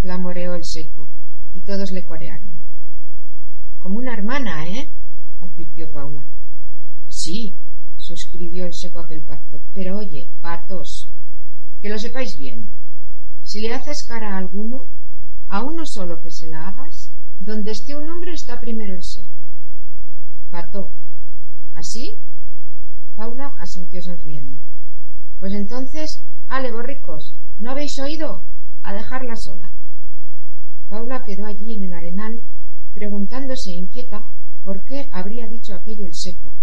clamoreó 0.00 0.54
el 0.54 0.64
seco, 0.64 1.08
y 1.54 1.62
todos 1.62 1.90
le 1.90 2.04
corearon. 2.04 2.52
Como 3.78 3.98
una 3.98 4.12
hermana, 4.12 4.68
¿eh? 4.68 4.90
advirtió 5.40 5.90
Paula. 5.90 6.26
Sí, 7.08 7.56
suscribió 7.96 8.66
el 8.66 8.74
seco 8.74 8.98
aquel 8.98 9.22
pacto. 9.22 9.62
Pero 9.72 9.98
oye, 9.98 10.30
patos, 10.40 11.10
que 11.80 11.88
lo 11.88 11.98
sepáis 11.98 12.36
bien. 12.36 12.70
Si 13.42 13.60
le 13.60 13.72
haces 13.72 14.04
cara 14.04 14.34
a 14.34 14.38
alguno, 14.38 14.88
a 15.48 15.62
uno 15.62 15.86
solo 15.86 16.20
que 16.20 16.30
se 16.30 16.48
la 16.48 16.68
hagas, 16.68 17.12
donde 17.38 17.72
esté 17.72 17.96
un 17.96 18.08
hombre 18.08 18.32
está 18.32 18.60
primero 18.60 18.94
el 18.94 19.02
seco. 19.02 19.28
Pato. 20.50 20.92
¿Así? 21.74 22.18
Paula 23.14 23.52
asintió 23.58 24.00
sonriendo. 24.02 24.60
Pues 25.38 25.52
entonces, 25.52 26.22
ale, 26.46 26.72
borricos, 26.72 27.36
¿no 27.58 27.70
habéis 27.70 27.98
oído? 27.98 28.44
A 28.82 28.94
dejarla 28.94 29.36
sola. 29.36 29.72
Paula 30.88 31.22
quedó 31.24 31.46
allí 31.46 31.74
en 31.74 31.84
el 31.84 31.92
arenal, 31.92 32.40
preguntándose 32.92 33.72
inquieta 33.72 34.22
por 34.62 34.84
qué 34.84 35.08
habría 35.12 35.46
dicho 35.48 35.74
aquello 35.74 36.06
el 36.06 36.14
seco. 36.14 36.54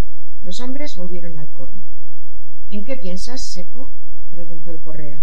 Los 0.41 0.59
hombres 0.59 0.95
volvieron 0.97 1.37
al 1.37 1.49
corro. 1.51 1.83
¿En 2.69 2.83
qué 2.83 2.95
piensas, 2.97 3.51
seco? 3.51 3.91
preguntó 4.31 4.71
el 4.71 4.79
correa. 4.79 5.21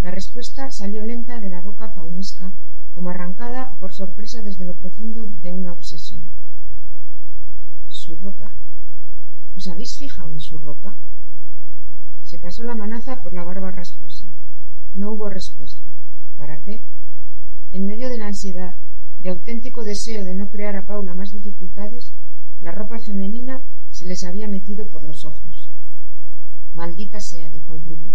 La 0.00 0.10
respuesta 0.10 0.70
salió 0.70 1.04
lenta 1.04 1.40
de 1.40 1.50
la 1.50 1.60
boca 1.60 1.92
faunesca, 1.92 2.52
como 2.96 3.10
arrancada 3.10 3.76
por 3.78 3.92
sorpresa 3.92 4.40
desde 4.40 4.64
lo 4.64 4.74
profundo 4.74 5.26
de 5.26 5.52
una 5.52 5.74
obsesión. 5.74 6.24
Su 7.88 8.16
ropa. 8.16 8.56
¿Os 9.54 9.68
habéis 9.68 9.98
fijado 9.98 10.32
en 10.32 10.40
su 10.40 10.56
ropa? 10.56 10.96
Se 12.22 12.38
pasó 12.38 12.62
la 12.62 12.74
manaza 12.74 13.20
por 13.20 13.34
la 13.34 13.44
barba 13.44 13.70
rasposa. 13.70 14.24
No 14.94 15.10
hubo 15.10 15.28
respuesta. 15.28 15.84
¿Para 16.38 16.62
qué? 16.62 16.86
En 17.70 17.84
medio 17.84 18.08
de 18.08 18.16
la 18.16 18.28
ansiedad, 18.28 18.76
de 19.20 19.28
auténtico 19.28 19.84
deseo 19.84 20.24
de 20.24 20.34
no 20.34 20.48
crear 20.48 20.74
a 20.76 20.86
Paula 20.86 21.14
más 21.14 21.32
dificultades, 21.32 22.14
la 22.62 22.72
ropa 22.72 22.98
femenina 22.98 23.62
se 23.90 24.06
les 24.06 24.24
había 24.24 24.48
metido 24.48 24.88
por 24.88 25.02
los 25.02 25.26
ojos. 25.26 25.70
Maldita 26.72 27.20
sea, 27.20 27.50
dijo 27.50 27.74
el 27.74 27.84
rubio. 27.84 28.14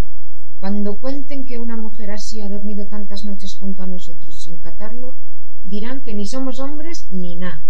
Cuando 0.62 0.98
cuenten 0.98 1.44
que 1.44 1.60
una 1.60 1.76
mujer 1.76 2.12
así 2.12 2.40
ha 2.40 2.48
dormido 2.48 2.88
tantas 2.88 3.26
noches 3.26 3.58
junto 3.60 3.82
a 3.82 3.88
nosotros 3.88 4.42
sin 4.42 4.58
catarlo, 4.58 5.18
dirán 5.66 6.02
que 6.02 6.14
ni 6.14 6.26
somos 6.26 6.62
hombres 6.62 7.10
ni 7.12 7.36
nada. 7.36 7.66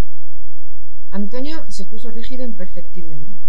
Antonio 1.09 1.63
se 1.69 1.85
puso 1.85 2.11
rígido 2.11 2.45
imperceptiblemente 2.45 3.41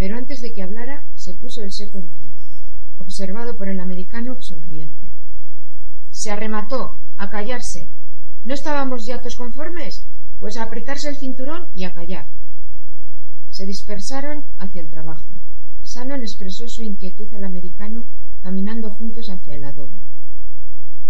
pero 0.00 0.16
antes 0.16 0.40
de 0.40 0.54
que 0.54 0.62
hablara 0.62 1.04
se 1.14 1.34
puso 1.34 1.62
el 1.62 1.72
seco 1.72 1.98
en 1.98 2.08
pie, 2.08 2.32
observado 2.96 3.54
por 3.58 3.68
el 3.68 3.80
americano 3.80 4.40
sonriente. 4.40 5.12
Se 6.08 6.30
arremató, 6.30 6.96
a 7.18 7.28
callarse. 7.28 7.90
¿No 8.42 8.54
estábamos 8.54 9.04
ya 9.04 9.18
todos 9.18 9.36
conformes? 9.36 10.06
Pues 10.38 10.56
a 10.56 10.62
apretarse 10.62 11.10
el 11.10 11.18
cinturón 11.18 11.68
y 11.74 11.84
a 11.84 11.92
callar. 11.92 12.28
Se 13.50 13.66
dispersaron 13.66 14.46
hacia 14.56 14.80
el 14.80 14.88
trabajo. 14.88 15.28
Shannon 15.82 16.22
expresó 16.22 16.66
su 16.66 16.82
inquietud 16.82 17.28
al 17.34 17.44
americano 17.44 18.06
caminando 18.42 18.90
juntos 18.90 19.28
hacia 19.30 19.54
el 19.54 19.64
adobo. 19.64 20.02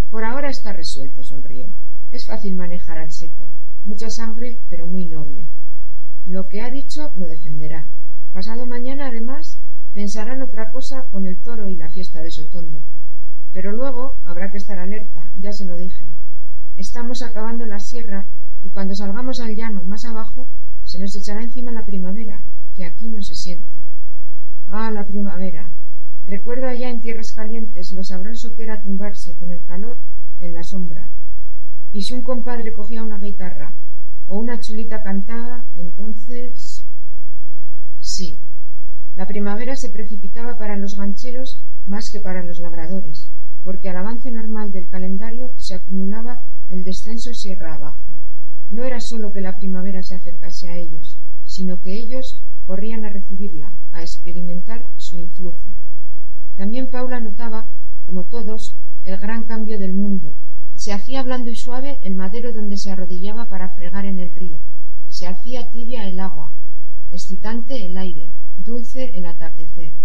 Por 0.09 0.23
ahora 0.23 0.49
está 0.49 0.73
resuelto, 0.73 1.23
sonrió. 1.23 1.67
Es 2.11 2.25
fácil 2.25 2.55
manejar 2.55 2.97
al 2.97 3.11
seco. 3.11 3.49
Mucha 3.85 4.09
sangre, 4.09 4.59
pero 4.69 4.85
muy 4.85 5.07
noble. 5.07 5.47
Lo 6.25 6.47
que 6.49 6.61
ha 6.61 6.69
dicho 6.69 7.11
lo 7.15 7.25
defenderá. 7.25 7.87
Pasado 8.33 8.65
mañana, 8.65 9.07
además, 9.07 9.59
pensarán 9.93 10.41
otra 10.41 10.71
cosa 10.71 11.05
con 11.11 11.25
el 11.25 11.41
toro 11.41 11.67
y 11.67 11.75
la 11.75 11.89
fiesta 11.89 12.21
de 12.21 12.31
Sotondo. 12.31 12.83
Pero 13.53 13.71
luego 13.71 14.19
habrá 14.23 14.51
que 14.51 14.57
estar 14.57 14.79
alerta, 14.79 15.31
ya 15.37 15.51
se 15.51 15.65
lo 15.65 15.77
dije. 15.77 16.05
Estamos 16.77 17.21
acabando 17.21 17.65
la 17.65 17.79
sierra 17.79 18.27
y 18.63 18.69
cuando 18.69 18.95
salgamos 18.95 19.39
al 19.39 19.55
llano 19.55 19.83
más 19.83 20.05
abajo 20.05 20.49
se 20.83 20.99
nos 20.99 21.15
echará 21.15 21.43
encima 21.43 21.71
la 21.71 21.85
primavera, 21.85 22.43
que 22.75 22.85
aquí 22.85 23.09
no 23.09 23.21
se 23.21 23.35
siente. 23.35 23.79
Ah, 24.67 24.91
la 24.91 25.05
primavera. 25.05 25.71
Recuerdo 26.31 26.67
allá 26.67 26.89
en 26.89 27.01
tierras 27.01 27.33
calientes 27.33 27.91
lo 27.91 28.05
sabroso 28.05 28.53
que 28.55 28.63
era 28.63 28.81
tumbarse 28.81 29.35
con 29.37 29.51
el 29.51 29.65
calor 29.65 29.99
en 30.39 30.53
la 30.53 30.63
sombra. 30.63 31.09
Y 31.91 32.03
si 32.03 32.13
un 32.13 32.23
compadre 32.23 32.71
cogía 32.71 33.03
una 33.03 33.19
guitarra 33.19 33.75
o 34.27 34.39
una 34.39 34.57
chulita 34.57 35.03
cantaba, 35.03 35.65
entonces 35.75 36.87
Sí. 37.99 38.39
La 39.13 39.27
primavera 39.27 39.75
se 39.75 39.89
precipitaba 39.89 40.57
para 40.57 40.77
los 40.77 40.95
gancheros 40.95 41.65
más 41.85 42.09
que 42.09 42.21
para 42.21 42.45
los 42.45 42.59
labradores, 42.59 43.29
porque 43.61 43.89
al 43.89 43.97
avance 43.97 44.31
normal 44.31 44.71
del 44.71 44.87
calendario 44.87 45.51
se 45.57 45.75
acumulaba 45.75 46.45
el 46.69 46.85
descenso 46.85 47.33
sierra 47.33 47.75
abajo. 47.75 48.15
No 48.69 48.85
era 48.85 49.01
sólo 49.01 49.33
que 49.33 49.41
la 49.41 49.57
primavera 49.57 50.01
se 50.01 50.15
acercase 50.15 50.69
a 50.69 50.77
ellos, 50.77 51.19
sino 51.43 51.81
que 51.81 51.99
ellos 51.99 52.41
corrían 52.63 53.03
a 53.03 53.09
recibirla, 53.09 53.73
a 53.91 54.01
experimentar 54.01 54.85
su 54.95 55.17
influjo. 55.17 55.75
También 56.61 56.91
Paula 56.91 57.19
notaba, 57.19 57.67
como 58.05 58.25
todos, 58.25 58.75
el 59.03 59.17
gran 59.17 59.45
cambio 59.45 59.79
del 59.79 59.95
mundo. 59.95 60.35
Se 60.75 60.93
hacía 60.93 61.23
blando 61.23 61.49
y 61.49 61.55
suave 61.55 61.97
el 62.03 62.13
madero 62.13 62.53
donde 62.53 62.77
se 62.77 62.91
arrodillaba 62.91 63.47
para 63.47 63.73
fregar 63.73 64.05
en 64.05 64.19
el 64.19 64.31
río. 64.31 64.59
Se 65.07 65.25
hacía 65.25 65.71
tibia 65.71 66.07
el 66.07 66.19
agua, 66.19 66.53
excitante 67.09 67.83
el 67.83 67.97
aire, 67.97 68.29
dulce 68.57 69.09
el 69.17 69.25
atardecer. 69.25 69.95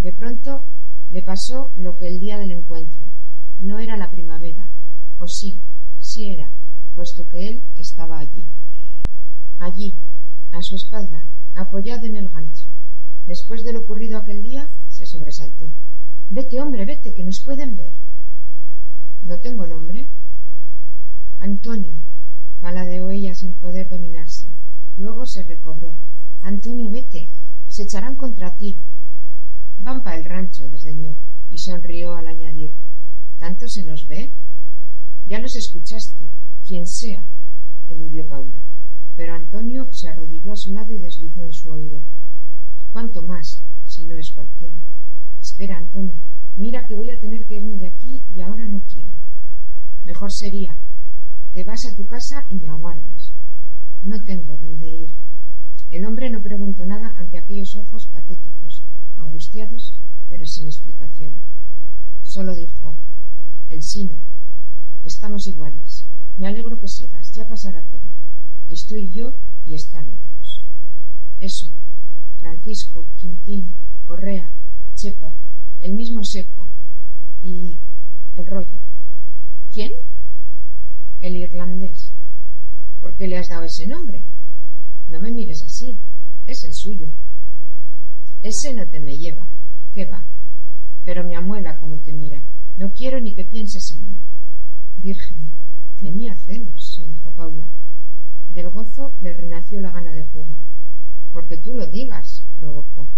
De 0.00 0.12
pronto 0.12 0.66
le 1.08 1.22
pasó 1.22 1.72
lo 1.76 1.96
que 1.96 2.08
el 2.08 2.20
día 2.20 2.36
del 2.36 2.50
encuentro. 2.50 3.06
No 3.58 3.78
era 3.78 3.96
la 3.96 4.10
primavera, 4.10 4.68
o 5.16 5.26
sí, 5.26 5.62
sí 5.98 6.26
era, 6.26 6.52
puesto 6.94 7.26
que 7.26 7.48
él 7.48 7.62
estaba 7.74 8.18
allí. 8.18 8.46
Allí, 9.58 9.96
a 10.52 10.60
su 10.60 10.76
espalda, 10.76 11.22
apoyado 11.54 12.04
en 12.04 12.16
el 12.16 12.28
gancho. 12.28 12.68
Después 13.26 13.64
de 13.64 13.72
lo 13.72 13.80
ocurrido 13.80 14.18
aquel 14.18 14.42
día, 14.42 14.68
se 14.96 15.04
sobresaltó. 15.04 15.72
Vete, 16.30 16.60
hombre, 16.60 16.86
vete, 16.86 17.12
que 17.12 17.22
nos 17.22 17.40
pueden 17.40 17.76
ver. 17.76 17.92
¿No 19.22 19.38
tengo 19.40 19.66
nombre? 19.66 20.08
Antonio, 21.38 22.00
paladeó 22.60 23.10
ella 23.10 23.34
sin 23.34 23.52
poder 23.54 23.90
dominarse. 23.90 24.48
Luego 24.96 25.26
se 25.26 25.42
recobró. 25.42 25.94
Antonio, 26.40 26.90
vete. 26.90 27.28
Se 27.68 27.82
echarán 27.82 28.16
contra 28.16 28.56
ti. 28.56 28.80
Van 29.78 30.02
para 30.02 30.16
el 30.16 30.24
rancho, 30.24 30.66
desdeñó, 30.68 31.18
y 31.50 31.58
sonrió 31.58 32.14
al 32.14 32.28
añadir 32.28 32.72
¿Tanto 33.38 33.68
se 33.68 33.82
nos 33.82 34.06
ve? 34.08 34.32
Ya 35.26 35.40
los 35.40 35.56
escuchaste, 35.56 36.30
quien 36.66 36.86
sea, 36.86 37.26
eludió 37.88 38.26
Paula. 38.26 38.62
Pero 39.14 39.34
Antonio 39.34 39.88
se 39.92 40.08
arrodilló 40.08 40.52
a 40.52 40.56
su 40.56 40.72
lado 40.72 40.90
y 40.92 40.98
deslizó 40.98 41.44
en 41.44 41.52
su 41.52 41.68
oído. 41.70 42.02
¿Cuánto 42.92 43.20
más, 43.20 43.62
si 43.96 44.04
no 44.04 44.18
es 44.18 44.30
cualquiera? 44.32 44.76
Espera, 45.40 45.78
Antonio. 45.78 46.12
Mira 46.56 46.86
que 46.86 46.94
voy 46.94 47.08
a 47.08 47.18
tener 47.18 47.46
que 47.46 47.56
irme 47.56 47.78
de 47.78 47.86
aquí 47.86 48.22
y 48.34 48.42
ahora 48.42 48.68
no 48.68 48.80
quiero. 48.80 49.10
Mejor 50.04 50.30
sería. 50.30 50.76
Te 51.54 51.64
vas 51.64 51.86
a 51.86 51.94
tu 51.96 52.06
casa 52.06 52.44
y 52.50 52.56
me 52.56 52.68
aguardas. 52.68 53.32
No 54.02 54.22
tengo 54.24 54.58
dónde 54.58 54.86
ir. 54.86 55.10
El 55.88 56.04
hombre 56.04 56.28
no 56.28 56.42
preguntó 56.42 56.84
nada 56.84 57.14
ante 57.16 57.38
aquellos 57.38 57.74
ojos 57.76 58.06
patéticos, 58.12 58.84
angustiados, 59.16 59.98
pero 60.28 60.44
sin 60.44 60.66
explicación. 60.66 61.34
Solo 62.22 62.54
dijo 62.54 62.98
El 63.70 63.82
sino. 63.82 64.16
Estamos 65.04 65.46
iguales. 65.46 66.06
Me 66.36 66.46
alegro 66.46 66.78
que 66.78 66.88
sigas. 66.88 67.32
Ya 67.32 67.46
pasará 67.46 67.82
todo. 67.84 68.06
Estoy 68.68 69.10
yo 69.10 69.38
y 69.64 69.74
están 69.74 70.10
otros. 70.10 70.66
Eso. 71.40 71.70
Francisco, 72.38 73.08
Quintín, 73.16 73.74
Correa, 74.06 74.52
Chepa, 74.94 75.36
el 75.80 75.94
mismo 75.94 76.22
Seco 76.22 76.68
y 77.42 77.80
el 78.36 78.46
rollo. 78.46 78.78
¿Quién? 79.72 79.90
El 81.20 81.36
irlandés. 81.36 82.12
¿Por 83.00 83.16
qué 83.16 83.26
le 83.26 83.36
has 83.36 83.48
dado 83.48 83.64
ese 83.64 83.88
nombre? 83.88 84.24
No 85.08 85.18
me 85.18 85.32
mires 85.32 85.60
así. 85.66 85.98
Es 86.46 86.62
el 86.62 86.72
suyo. 86.72 87.08
Ese 88.42 88.74
no 88.74 88.86
te 88.86 89.00
me 89.00 89.16
lleva. 89.18 89.48
¿Qué 89.92 90.06
va? 90.06 90.24
Pero 91.04 91.24
mi 91.24 91.34
amuela 91.34 91.76
como 91.78 91.98
te 91.98 92.12
mira. 92.12 92.46
No 92.76 92.92
quiero 92.92 93.18
ni 93.20 93.34
que 93.34 93.44
pienses 93.44 93.90
en 93.90 94.06
él. 94.06 94.16
Virgen, 94.98 95.50
tenía 95.98 96.36
celos, 96.36 96.94
se 96.96 97.12
dijo 97.12 97.34
Paula. 97.34 97.68
Del 98.50 98.70
gozo 98.70 99.16
le 99.20 99.32
renació 99.32 99.80
la 99.80 99.90
gana 99.90 100.12
de 100.12 100.22
jugar. 100.28 100.58
Porque 101.32 101.58
tú 101.58 101.74
lo 101.74 101.88
digas, 101.88 102.46
provocó. 102.56 103.08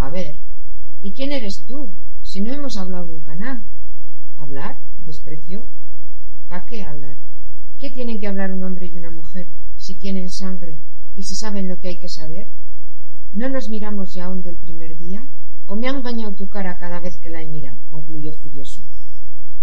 A 0.00 0.08
ver, 0.08 0.36
¿y 1.02 1.12
quién 1.12 1.30
eres 1.30 1.66
tú? 1.66 1.92
Si 2.22 2.40
no 2.40 2.54
hemos 2.54 2.78
hablado 2.78 3.06
nunca 3.06 3.34
nada. 3.34 3.66
¿Hablar? 4.38 4.78
despreció. 5.04 5.68
¿Para 6.48 6.64
qué 6.64 6.84
hablar? 6.84 7.18
¿Qué 7.78 7.90
tienen 7.90 8.18
que 8.18 8.26
hablar 8.26 8.50
un 8.50 8.62
hombre 8.62 8.86
y 8.86 8.96
una 8.96 9.10
mujer 9.10 9.50
si 9.76 9.98
tienen 9.98 10.30
sangre 10.30 10.80
y 11.14 11.24
si 11.24 11.34
saben 11.34 11.68
lo 11.68 11.78
que 11.80 11.88
hay 11.88 12.00
que 12.00 12.08
saber? 12.08 12.48
¿No 13.34 13.50
nos 13.50 13.68
miramos 13.68 14.14
ya 14.14 14.24
aún 14.24 14.40
del 14.40 14.56
primer 14.56 14.96
día? 14.96 15.28
¿O 15.66 15.76
me 15.76 15.86
ha 15.86 15.90
engañado 15.90 16.34
tu 16.34 16.48
cara 16.48 16.78
cada 16.78 16.98
vez 16.98 17.18
que 17.18 17.28
la 17.28 17.42
he 17.42 17.46
mirado? 17.46 17.78
concluyó 17.90 18.32
furioso. 18.32 18.82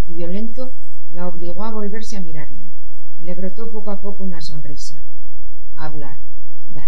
Y 0.05 0.13
violento 0.13 0.73
la 1.13 1.27
obligó 1.27 1.63
a 1.63 1.71
volverse 1.71 2.15
a 2.15 2.21
mirarle. 2.21 2.67
Le 3.21 3.33
brotó 3.33 3.71
poco 3.71 3.89
a 3.89 4.01
poco 4.01 4.23
una 4.23 4.41
sonrisa. 4.41 5.01
Hablar. 5.75 6.19
Da. 6.69 6.87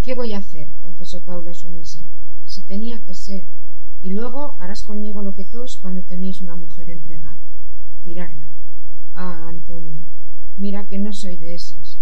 ¿Qué 0.00 0.14
voy 0.14 0.32
a 0.32 0.38
hacer? 0.38 0.68
confesó 0.80 1.22
Paula 1.22 1.52
sumisa. 1.52 2.00
Si 2.56 2.62
tenía 2.62 2.98
que 3.04 3.12
ser. 3.12 3.46
Y 4.00 4.14
luego 4.14 4.56
harás 4.58 4.82
conmigo 4.82 5.20
lo 5.20 5.34
que 5.34 5.44
todos 5.44 5.78
cuando 5.78 6.02
tenéis 6.02 6.40
una 6.40 6.56
mujer 6.56 6.88
entregada. 6.88 7.38
Tirarla. 8.02 8.48
Ah, 9.12 9.46
Antonio, 9.46 10.02
mira 10.56 10.86
que 10.86 10.98
no 10.98 11.12
soy 11.12 11.36
de 11.36 11.54
esas. 11.54 12.00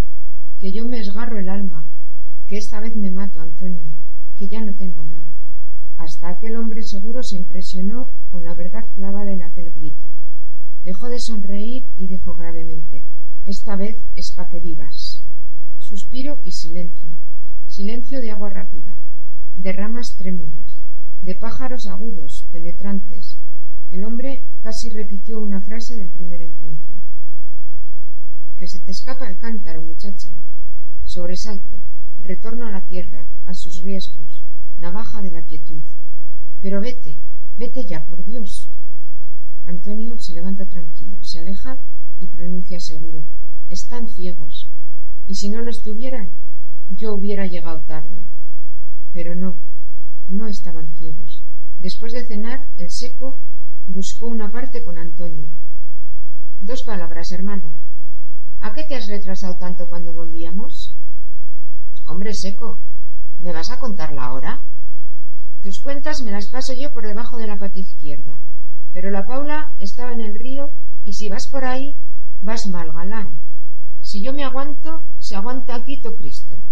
Que 0.61 0.71
yo 0.71 0.87
me 0.87 1.01
esgarro 1.01 1.41
el 1.41 1.49
alma. 1.49 1.89
Que 2.47 2.57
esta 2.57 2.79
vez 2.79 2.95
me 2.95 3.11
mato, 3.11 3.41
Antonio. 3.41 3.91
Que 4.37 4.47
ya 4.47 4.61
no 4.61 4.73
tengo 4.77 5.05
nada. 5.05 5.27
Hasta 5.97 6.29
aquel 6.29 6.55
hombre 6.55 6.83
seguro 6.85 7.25
se 7.25 7.37
impresionó 7.37 8.11
con 8.31 8.45
la 8.45 8.55
verdad 8.55 8.85
clavada 8.95 9.33
en 9.33 9.43
aquel 9.43 9.73
grito. 9.73 10.07
Dejó 10.85 11.09
de 11.09 11.19
sonreír 11.19 11.89
y 11.97 12.07
dijo 12.07 12.37
gravemente 12.37 13.05
Esta 13.45 13.75
vez 13.75 13.97
es 14.15 14.31
pa' 14.31 14.49
que 14.49 14.61
vivas. 14.61 15.25
Suspiro 15.81 16.39
y 16.45 16.53
silencio. 16.53 17.11
Silencio 17.67 18.21
de 18.21 18.31
agua 18.31 18.51
rápida, 18.51 18.97
de 19.57 19.73
ramas 19.73 20.17
trémulas, 20.17 20.79
de 21.23 21.35
pájaros 21.37 21.87
agudos, 21.87 22.47
penetrantes. 22.51 23.39
El 23.91 24.05
hombre 24.05 24.47
casi 24.63 24.91
repitió 24.91 25.41
una 25.41 25.61
frase 25.63 25.97
del 25.97 26.11
primer 26.11 26.43
encuentro. 26.43 26.97
Que 28.59 28.67
se 28.67 28.81
te 28.81 28.91
escapa 28.91 29.29
el 29.29 29.39
cántaro, 29.39 29.83
muchacha. 29.83 30.31
Sobresalto, 31.05 31.79
retorno 32.19 32.67
a 32.67 32.71
la 32.71 32.85
tierra, 32.87 33.29
a 33.45 33.55
sus 33.55 33.83
riesgos, 33.83 34.43
navaja 34.79 35.23
de 35.23 35.31
la 35.31 35.45
quietud. 35.45 35.83
Pero 36.61 36.81
vete, 36.81 37.19
vete 37.57 37.85
ya, 37.87 38.05
por 38.07 38.25
Dios. 38.25 38.71
Antonio 39.67 40.19
se 40.19 40.33
levanta 40.33 40.67
tranquilo, 40.67 41.23
se 41.23 41.39
aleja 41.39 41.79
y 42.19 42.27
pronuncia 42.29 42.81
seguro. 42.81 43.25
Están 43.69 44.09
ciegos. 44.09 44.69
Y 45.27 45.37
si 45.37 45.49
no 45.49 45.63
lo 45.63 45.71
estuvieran, 45.71 46.31
yo 46.91 47.15
hubiera 47.15 47.47
llegado 47.47 47.83
tarde. 47.83 48.27
Pero 49.15 49.37
no, 49.37 49.61
no 50.29 50.49
estaban 50.49 50.93
ciegos. 50.97 51.45
Después 51.79 52.13
de 52.13 52.27
cenar, 52.27 52.67
el 52.77 52.91
seco 52.91 53.39
buscó 53.87 54.27
una 54.27 54.51
parte 54.51 54.83
con 54.83 54.99
Antonio. 54.99 55.49
Dos 56.61 56.83
palabras, 56.83 57.31
hermano. 57.31 57.77
¿A 58.61 58.75
qué 58.75 58.83
te 58.89 58.97
has 58.97 59.07
retrasado 59.07 59.57
tanto 59.57 59.87
cuando 59.89 60.13
volvíamos? 60.13 60.97
Hombre 62.07 62.35
seco, 62.35 62.81
¿me 63.39 63.53
vas 63.53 63.71
a 63.71 63.79
contarla 63.79 64.25
ahora? 64.25 64.63
Tus 65.63 65.79
cuentas 65.81 66.21
me 66.23 66.33
las 66.33 66.51
paso 66.51 66.73
yo 66.75 66.93
por 66.93 67.07
debajo 67.07 67.39
de 67.39 67.47
la 67.47 67.57
pata 67.57 67.79
izquierda. 67.79 68.41
Pero 68.93 69.11
la 69.11 69.27
Paula 69.27 69.69
estaba 69.79 70.13
en 70.13 70.23
el 70.23 70.35
río 70.35 70.71
y 71.05 71.13
si 71.13 71.29
vas 71.29 71.49
por 71.49 71.65
ahí, 71.65 71.97
vas 72.43 72.67
mal, 72.67 72.91
galán. 72.93 73.39
Si 74.01 74.25
yo 74.25 74.33
me 74.33 74.43
aguanto, 74.43 75.05
se 75.21 75.37
aguanta 75.37 75.85
Quito 75.85 76.17
Cristo. 76.17 76.65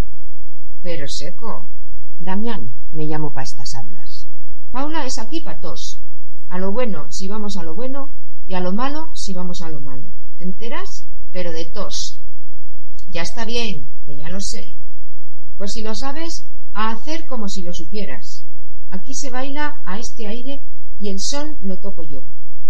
Pero 0.82 1.06
seco. 1.06 1.70
Damián, 2.18 2.74
me 2.92 3.06
llamo 3.06 3.32
pa' 3.32 3.42
estas 3.42 3.74
hablas. 3.74 4.28
Paula 4.70 5.06
es 5.06 5.18
aquí 5.18 5.40
pa' 5.40 5.60
tos. 5.60 6.00
A 6.48 6.58
lo 6.58 6.72
bueno, 6.72 7.06
si 7.10 7.28
vamos 7.28 7.56
a 7.56 7.62
lo 7.62 7.74
bueno, 7.74 8.14
y 8.46 8.54
a 8.54 8.60
lo 8.60 8.72
malo, 8.72 9.10
si 9.14 9.34
vamos 9.34 9.62
a 9.62 9.68
lo 9.68 9.80
malo. 9.80 10.10
¿Te 10.38 10.44
enteras? 10.44 11.08
Pero 11.30 11.52
de 11.52 11.66
tos. 11.72 12.20
Ya 13.08 13.22
está 13.22 13.44
bien, 13.44 13.88
que 14.06 14.16
ya 14.16 14.28
lo 14.28 14.40
sé. 14.40 14.76
Pues 15.56 15.72
si 15.72 15.82
lo 15.82 15.94
sabes, 15.94 16.48
a 16.74 16.90
hacer 16.90 17.26
como 17.26 17.48
si 17.48 17.62
lo 17.62 17.72
supieras. 17.72 18.46
Aquí 18.90 19.14
se 19.14 19.30
baila 19.30 19.76
a 19.84 19.98
este 19.98 20.26
aire 20.26 20.66
y 20.98 21.08
el 21.08 21.20
sol 21.20 21.56
lo 21.60 21.78
toco 21.80 22.02
yo. 22.02 22.24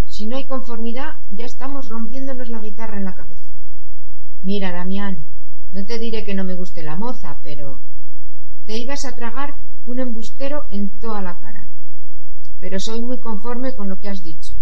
Si 0.06 0.26
no 0.26 0.36
hay 0.36 0.46
conformidad, 0.46 1.14
ya 1.30 1.46
estamos 1.46 1.88
rompiéndonos 1.88 2.48
la 2.48 2.60
guitarra 2.60 2.98
en 2.98 3.04
la 3.04 3.14
cabeza. 3.14 3.50
Mira, 4.42 4.72
Damián, 4.72 5.24
no 5.72 5.84
te 5.84 5.98
diré 5.98 6.24
que 6.24 6.34
no 6.34 6.44
me 6.44 6.54
guste 6.54 6.82
la 6.82 6.96
moza, 6.96 7.38
pero 7.42 7.80
te 8.66 8.78
ibas 8.78 9.04
a 9.04 9.14
tragar 9.14 9.54
un 9.86 10.00
embustero 10.00 10.66
en 10.70 10.98
toda 10.98 11.22
la 11.22 11.38
cara. 11.38 11.68
Pero 12.60 12.78
soy 12.78 13.00
muy 13.00 13.18
conforme 13.18 13.74
con 13.74 13.88
lo 13.88 13.96
que 13.96 14.08
has 14.08 14.22
dicho. 14.22 14.56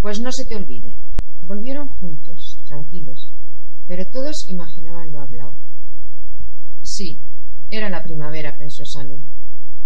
Pues 0.00 0.20
no 0.20 0.32
se 0.32 0.44
te 0.44 0.56
olvide. 0.56 0.98
Volvieron 1.42 1.88
juntos, 1.88 2.62
tranquilos, 2.66 3.32
pero 3.86 4.04
todos 4.10 4.48
imaginaban 4.48 5.12
lo 5.12 5.20
hablado. 5.20 5.54
Sí, 6.82 7.20
era 7.70 7.88
la 7.88 8.02
primavera, 8.02 8.56
pensó 8.56 8.84
Sanu 8.84 9.22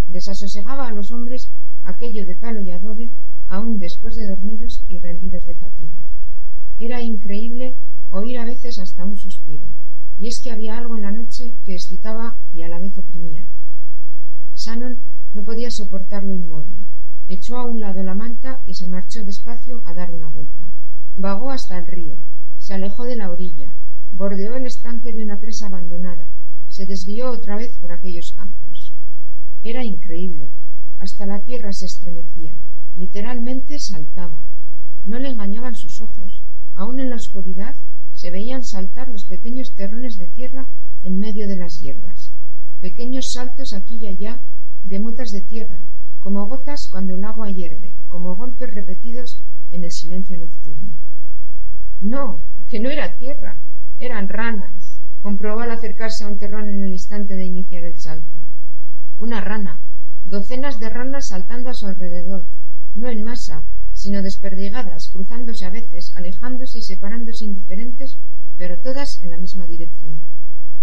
desasosegaba 0.08 0.88
a 0.88 0.92
los 0.92 1.12
hombres 1.12 1.52
aquello 1.84 2.24
de 2.26 2.34
palo 2.34 2.60
y 2.60 2.70
adobe 2.70 3.10
aún 3.46 3.78
después 3.78 4.16
de 4.16 4.26
dormidos 4.26 4.84
y 4.88 4.98
rendidos 4.98 5.44
de 5.44 5.54
fatiga. 5.54 5.94
Era 6.78 7.02
increíble 7.02 7.76
oír 8.10 8.38
a 8.38 8.44
veces 8.44 8.78
hasta 8.78 9.04
un 9.04 9.16
suspiro, 9.16 9.66
y 10.18 10.26
es 10.26 10.40
que 10.40 10.50
había 10.50 10.76
algo 10.76 10.96
en 10.96 11.02
la 11.02 11.12
noche 11.12 11.56
que 11.64 11.74
excitaba 11.74 12.38
y 12.52 12.62
a 12.62 12.68
la 12.68 12.80
vez 12.80 12.98
oprimía. 12.98 13.46
Shannon 14.54 14.98
no 15.32 15.44
podía 15.44 15.70
soportarlo 15.70 16.34
inmóvil. 16.34 16.84
Echó 17.28 17.56
a 17.56 17.66
un 17.66 17.80
lado 17.80 18.02
la 18.02 18.14
manta 18.14 18.60
y 18.66 18.74
se 18.74 18.88
marchó 18.88 19.22
despacio 19.22 19.82
a 19.84 19.94
dar 19.94 20.10
una 20.10 20.28
vuelta. 20.28 20.64
Vagó 21.16 21.50
hasta 21.50 21.78
el 21.78 21.86
río, 21.86 22.16
se 22.58 22.74
alejó 22.74 23.04
de 23.04 23.16
la 23.16 23.30
orilla, 23.30 23.74
bordeó 24.12 24.56
el 24.56 24.66
estanque 24.66 25.12
de 25.12 25.22
una 25.22 25.38
presa 25.38 25.66
abandonada, 25.66 26.30
se 26.66 26.86
desvió 26.86 27.30
otra 27.30 27.56
vez 27.56 27.78
por 27.78 27.92
aquellos 27.92 28.32
campos. 28.32 28.94
Era 29.62 29.84
increíble. 29.84 30.50
Hasta 30.98 31.26
la 31.26 31.40
tierra 31.40 31.72
se 31.72 31.86
estremecía. 31.86 32.54
Literalmente 32.96 33.78
saltaba. 33.78 34.40
No 35.04 35.18
le 35.18 35.28
engañaban 35.28 35.74
sus 35.74 36.00
ojos. 36.00 36.42
Aún 36.74 37.00
en 37.00 37.10
la 37.10 37.16
oscuridad 37.16 37.74
se 38.18 38.32
veían 38.32 38.64
saltar 38.64 39.08
los 39.10 39.26
pequeños 39.26 39.74
terrones 39.76 40.18
de 40.18 40.26
tierra 40.26 40.68
en 41.04 41.20
medio 41.20 41.46
de 41.46 41.56
las 41.56 41.78
hierbas. 41.80 42.32
Pequeños 42.80 43.30
saltos 43.30 43.72
aquí 43.72 43.98
y 43.98 44.08
allá 44.08 44.42
de 44.82 44.98
motas 44.98 45.30
de 45.30 45.42
tierra, 45.42 45.84
como 46.18 46.48
gotas 46.48 46.88
cuando 46.90 47.14
el 47.14 47.22
agua 47.22 47.48
hierve, 47.50 47.94
como 48.08 48.34
golpes 48.34 48.74
repetidos 48.74 49.44
en 49.70 49.84
el 49.84 49.92
silencio 49.92 50.36
nocturno. 50.36 50.94
No, 52.00 52.42
que 52.66 52.80
no 52.80 52.90
era 52.90 53.14
tierra, 53.14 53.60
eran 54.00 54.28
ranas, 54.28 55.00
comprobó 55.22 55.60
al 55.60 55.70
acercarse 55.70 56.24
a 56.24 56.28
un 56.28 56.38
terrón 56.38 56.68
en 56.68 56.82
el 56.82 56.90
instante 56.90 57.36
de 57.36 57.44
iniciar 57.44 57.84
el 57.84 57.98
salto 57.98 58.40
una 59.20 59.40
rana, 59.40 59.80
docenas 60.24 60.78
de 60.78 60.88
ranas 60.88 61.28
saltando 61.28 61.70
a 61.70 61.74
su 61.74 61.86
alrededor, 61.86 62.46
no 62.94 63.08
en 63.08 63.22
masa, 63.22 63.64
sino 63.98 64.22
desperdigadas, 64.22 65.10
cruzándose 65.12 65.64
a 65.64 65.70
veces, 65.70 66.12
alejándose 66.14 66.78
y 66.78 66.82
separándose 66.82 67.44
indiferentes, 67.44 68.16
pero 68.56 68.78
todas 68.78 69.20
en 69.24 69.30
la 69.30 69.38
misma 69.38 69.66
dirección. 69.66 70.20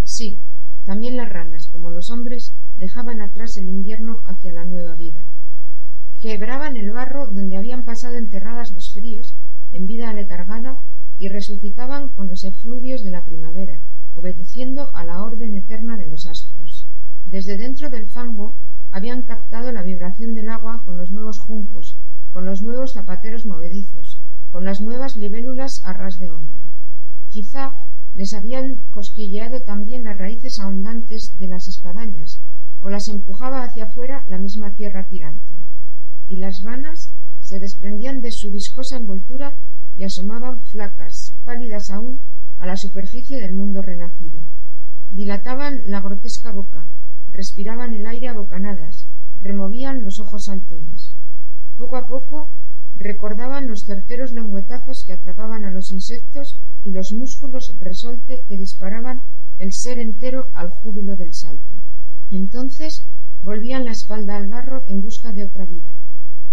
Sí, 0.04 0.42
también 0.84 1.16
las 1.16 1.30
ranas, 1.30 1.70
como 1.70 1.92
los 1.92 2.10
hombres, 2.10 2.54
dejaban 2.76 3.22
atrás 3.22 3.56
el 3.56 3.70
invierno 3.70 4.18
hacia 4.26 4.52
la 4.52 4.66
nueva 4.66 4.96
vida. 4.96 5.22
Quebraban 6.22 6.76
el 6.76 6.92
barro 6.92 7.28
donde 7.28 7.56
habían 7.56 7.86
pasado 7.86 8.18
enterradas 8.18 8.72
los 8.72 8.92
fríos, 8.92 9.38
en 9.72 9.88
vida 9.88 10.10
aletargada, 10.10 10.78
y 11.18 11.30
resucitaban 11.30 12.10
con 12.10 12.28
los 12.28 12.44
efluvios 12.44 13.02
de 13.02 13.12
la 13.12 13.24
primavera, 13.24 13.80
obedeciendo 14.14 14.94
a 14.94 15.06
la 15.06 15.24
orden 15.24 15.54
eterna 15.54 15.96
de 15.96 16.08
los 16.08 16.28
astros. 16.28 16.86
Desde 17.26 17.58
dentro 17.58 17.90
del 17.90 18.10
fango 18.10 18.58
habían 18.92 19.22
captado 19.22 19.72
la 19.72 19.84
vibración 19.84 20.34
del 20.34 20.50
agua 20.50 20.84
con 20.84 20.98
los 20.98 21.12
nuevos 21.12 21.40
juncos, 21.40 21.98
con 22.36 22.46
los 22.46 22.62
nuevos 22.62 22.96
zapateros 22.96 23.46
movedizos, 23.46 24.20
con 24.52 24.66
las 24.66 24.82
nuevas 24.82 25.16
libélulas 25.16 25.80
a 25.86 25.94
ras 25.94 26.20
de 26.20 26.32
onda. 26.32 26.60
Quizá 27.30 27.78
les 28.14 28.34
habían 28.34 28.82
cosquilleado 28.92 29.62
también 29.62 30.04
las 30.04 30.18
raíces 30.18 30.60
ahondantes 30.60 31.38
de 31.40 31.48
las 31.48 31.70
espadañas, 31.70 32.42
o 32.82 32.90
las 32.90 33.08
empujaba 33.08 33.64
hacia 33.64 33.86
afuera 33.86 34.26
la 34.28 34.38
misma 34.38 34.74
tierra 34.74 35.08
tirante. 35.08 35.56
Y 36.28 36.36
las 36.36 36.62
ranas 36.62 37.14
se 37.40 37.60
desprendían 37.60 38.20
de 38.20 38.34
su 38.34 38.52
viscosa 38.52 38.98
envoltura 38.98 39.56
y 39.96 40.04
asomaban 40.04 40.60
flacas, 40.60 41.36
pálidas 41.46 41.90
aún, 41.90 42.20
a 42.60 42.68
la 42.68 42.76
superficie 42.76 43.40
del 43.40 43.56
mundo 43.56 43.82
renacido. 43.82 44.42
Dilataban 45.10 45.84
la 45.86 46.02
grotesca 46.02 46.52
boca, 46.52 46.86
respiraban 47.32 47.94
el 47.94 48.06
aire 48.06 48.28
a 48.28 48.34
bocanadas, 48.34 49.08
removían 49.40 50.04
los 50.04 50.20
ojos 50.20 50.44
saltones. 50.44 51.15
Poco 51.78 51.98
a 51.98 52.08
poco 52.08 52.50
recordaban 52.96 53.68
los 53.68 53.86
certeros 53.86 54.32
lengüetazos 54.32 55.04
que 55.06 55.14
atrapaban 55.14 55.66
a 55.66 55.72
los 55.72 55.92
insectos 55.92 56.62
y 56.84 56.92
los 56.92 57.12
músculos 57.12 57.76
resolte 57.80 58.44
que 58.48 58.58
disparaban 58.58 59.20
el 59.58 59.74
ser 59.74 60.00
entero 60.00 60.48
al 60.54 60.70
júbilo 60.70 61.16
del 61.18 61.34
salto. 61.34 61.76
Entonces 62.30 63.08
volvían 63.42 63.86
la 63.86 63.92
espalda 63.92 64.38
al 64.38 64.48
barro 64.48 64.84
en 64.88 65.02
busca 65.02 65.34
de 65.34 65.44
otra 65.44 65.66
vida. 65.66 65.92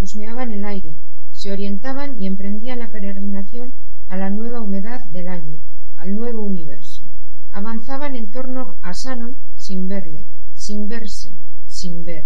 Husmeaban 0.01 0.53
el 0.53 0.65
aire, 0.65 0.97
se 1.31 1.53
orientaban 1.53 2.21
y 2.21 2.27
emprendían 2.27 2.81
la 2.81 2.91
peregrinación 2.91 3.75
a 4.09 4.17
la 4.17 4.31
nueva 4.31 4.61
humedad 4.61 5.01
del 5.11 5.29
año, 5.29 5.57
al 5.97 6.15
nuevo 6.15 6.45
universo. 6.45 7.03
Avanzaban 7.51 8.17
en 8.17 8.31
torno 8.31 8.75
a 8.83 8.93
Sanon 8.93 9.37
sin 9.55 9.87
verle, 9.87 10.27
sin 10.55 10.89
verse, 10.89 11.31
sin 11.67 12.05
ver, 12.05 12.25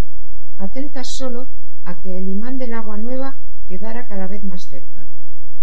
atentas 0.59 1.09
solo 1.17 1.51
a 1.87 2.01
que 2.01 2.19
el 2.19 2.29
imán 2.29 2.59
del 2.59 2.75
agua 2.75 2.99
nueva 2.99 3.39
quedara 3.69 4.09
cada 4.09 4.27
vez 4.27 4.43
más 4.43 4.65
cerca. 4.65 5.07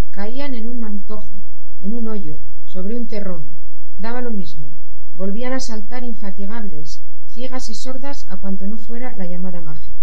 Caían 0.09 0.55
en 0.55 0.67
un 0.67 0.79
mantojo, 0.79 1.43
en 1.81 1.93
un 1.93 2.07
hoyo, 2.07 2.39
sobre 2.63 2.95
un 2.95 3.07
terrón. 3.07 3.49
Daba 3.97 4.21
lo 4.21 4.31
mismo. 4.31 4.71
Volvían 5.15 5.51
a 5.51 5.59
saltar 5.59 6.03
infatigables, 6.05 7.03
ciegas 7.27 7.69
y 7.69 7.75
sordas 7.75 8.25
a 8.29 8.37
cuanto 8.37 8.67
no 8.67 8.77
fuera 8.77 9.15
la 9.17 9.27
llamada 9.27 9.61
mágica. 9.61 9.99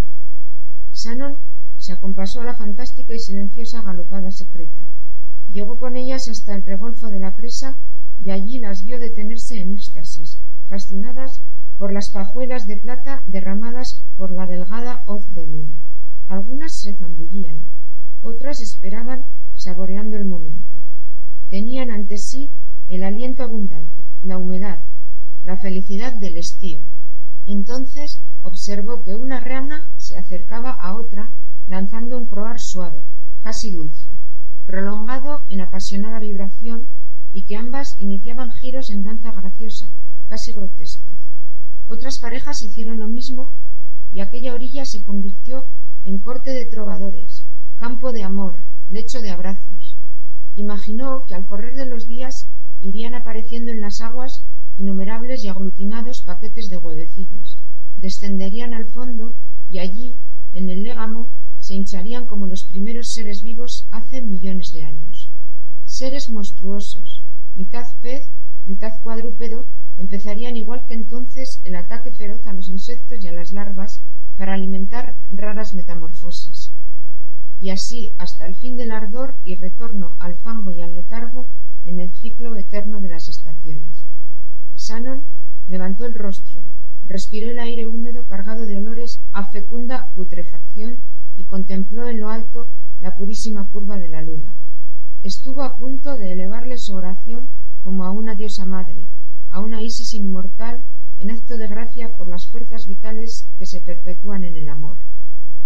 Sanon 0.93 1.39
se 1.79 1.93
acompasó 1.93 2.43
a 2.43 2.45
la 2.45 2.55
fantástica 2.55 3.15
y 3.15 3.19
silenciosa 3.19 3.81
galopada 3.81 4.31
secreta. 4.31 4.83
Llegó 5.49 5.79
con 5.79 5.97
ellas 5.97 6.29
hasta 6.29 6.55
el 6.55 6.65
regolfo 6.65 7.09
de 7.09 7.21
la 7.21 7.35
presa 7.35 7.79
y 8.23 8.31
allí 8.31 8.59
las 8.59 8.85
vio 8.85 9.01
detenerse 9.01 9.59
en 9.59 9.73
éxtasis, 9.73 10.43
fascinadas 10.69 11.43
por 11.79 11.95
las 11.95 12.11
pajuelas 12.11 12.67
de 12.67 12.77
plata 12.77 13.23
derramadas 13.27 14.05
por 14.17 14.33
la 14.33 14.47
delgada 14.47 15.03
hoz 15.07 15.33
de 15.33 15.47
luna. 15.47 15.77
Algunas 16.31 16.81
se 16.81 16.97
zambullían, 16.97 17.65
otras 18.23 18.61
esperaban 18.61 19.25
saboreando 19.57 20.17
el 20.17 20.27
momento. 20.27 20.79
Tenían 21.49 21.91
ante 21.91 22.19
sí 22.19 22.53
el 22.87 23.03
aliento 23.03 23.43
abundante, 23.43 24.05
la 24.23 24.39
humedad, 24.39 24.79
la 25.43 25.57
felicidad 25.57 26.15
del 26.15 26.39
estío. 26.39 26.83
Entonces 27.47 28.23
observó 28.43 29.03
que 29.03 29.17
una 29.17 29.41
rana 29.41 29.91
se 29.97 30.17
acercaba 30.17 30.71
a 30.71 30.95
otra 30.95 31.33
lanzando 31.67 32.17
un 32.17 32.27
croar 32.27 32.61
suave, 32.61 33.03
casi 33.43 33.73
dulce, 33.73 34.13
prolongado 34.67 35.41
en 35.49 35.63
apasionada 35.63 36.21
vibración 36.21 36.87
y 37.33 37.45
que 37.45 37.57
ambas 37.57 37.97
iniciaban 37.99 38.53
giros 38.53 38.91
en 38.91 39.03
danza 39.03 39.33
graciosa, 39.33 39.91
casi 40.29 40.53
grotesca. 40.53 41.11
Otras 41.89 42.21
parejas 42.21 42.63
hicieron 42.63 43.01
lo 43.01 43.09
mismo 43.09 43.51
y 44.13 44.21
aquella 44.21 44.55
orilla 44.55 44.85
se 44.85 45.03
convirtió 45.03 45.67
en 46.05 46.19
corte 46.19 46.51
de 46.51 46.67
trovadores, 46.67 47.47
campo 47.77 48.13
de 48.13 48.23
amor, 48.23 48.61
lecho 48.89 49.21
de 49.21 49.31
abrazos. 49.31 49.97
Imaginó 50.55 51.25
que 51.27 51.35
al 51.35 51.47
correr 51.47 51.75
de 51.75 51.87
los 51.87 52.07
días 52.07 52.49
irían 52.81 53.15
apareciendo 53.15 53.71
en 53.71 53.81
las 53.81 54.01
aguas 54.01 54.45
innumerables 54.79 55.45
y 55.45 55.49
aglutinados 55.49 56.23
paquetes 56.23 56.71
de 56.71 56.79
huevecillos, 56.79 57.59
descenderían 57.97 58.73
al 58.73 58.87
fondo 58.87 59.37
y 59.69 59.79
allí, 59.79 60.19
en 60.53 60.71
el 60.71 60.83
légamo, 60.83 61.29
se 61.59 61.75
hincharían 61.75 62.27
como 62.27 62.47
los 62.47 62.65
primeros 62.65 63.13
seres 63.13 63.43
vivos 63.43 63.87
hace 63.91 64.23
millones 64.23 64.73
de 64.73 64.83
años. 64.83 65.33
Seres 65.85 66.31
monstruosos, 66.31 67.25
mitad 67.55 67.85
pez, 68.01 68.31
mitad 68.65 68.93
cuadrúpedo, 69.03 69.67
empezarían 69.99 70.57
igual 70.57 70.87
que 70.87 70.95
entonces 70.95 71.61
el 71.65 71.77
ataque 71.77 72.11
feroz 72.11 72.47
a 72.47 72.55
los 72.55 72.69
insectos 72.69 73.23
y 73.23 73.27
a 73.27 73.33
las 73.33 73.53
larvas 73.53 74.03
para 74.41 74.55
alimentar 74.55 75.17
raras 75.31 75.75
metamorfosis. 75.75 76.73
Y 77.61 77.69
así 77.69 78.15
hasta 78.17 78.47
el 78.47 78.57
fin 78.57 78.75
del 78.79 78.91
ardor 78.91 79.37
y 79.45 79.57
retorno 79.57 80.17
al 80.19 80.35
fango 80.35 80.71
y 80.71 80.81
al 80.81 80.95
letargo 80.95 81.47
en 81.85 82.01
el 82.01 82.11
ciclo 82.11 82.57
eterno 82.57 83.03
de 83.03 83.11
las 83.11 83.29
estaciones. 83.29 84.07
Sanon 84.77 85.25
levantó 85.69 86.07
el 86.07 86.15
rostro, 86.15 86.63
respiró 87.05 87.51
el 87.51 87.59
aire 87.59 87.87
húmedo 87.87 88.27
cargado 88.27 88.65
de 88.65 88.79
olores 88.79 89.21
a 89.33 89.45
fecunda 89.51 90.11
putrefacción 90.15 91.03
y 91.37 91.45
contempló 91.45 92.09
en 92.09 92.21
lo 92.21 92.31
alto 92.31 92.69
la 92.99 93.15
purísima 93.17 93.69
curva 93.69 93.99
de 93.99 94.09
la 94.09 94.23
luna. 94.23 94.55
Estuvo 95.21 95.61
a 95.61 95.77
punto 95.77 96.17
de 96.17 96.33
elevarle 96.33 96.79
su 96.79 96.95
oración 96.95 97.51
como 97.83 98.05
a 98.05 98.11
una 98.11 98.37
diosa 98.37 98.65
madre, 98.65 99.07
a 99.51 99.61
una 99.61 99.83
Isis 99.83 100.15
inmortal 100.15 100.83
en 101.21 101.31
acto 101.31 101.59
de 101.59 101.69
gracia 101.69 102.15
por 102.17 102.29
las 102.29 102.47
fuerzas 102.47 102.87
vitales 102.87 103.47
que 103.59 103.67
se 103.67 103.83
perpetúan 103.83 104.43
en 104.43 104.57
el 104.57 104.71
amor. 104.71 104.97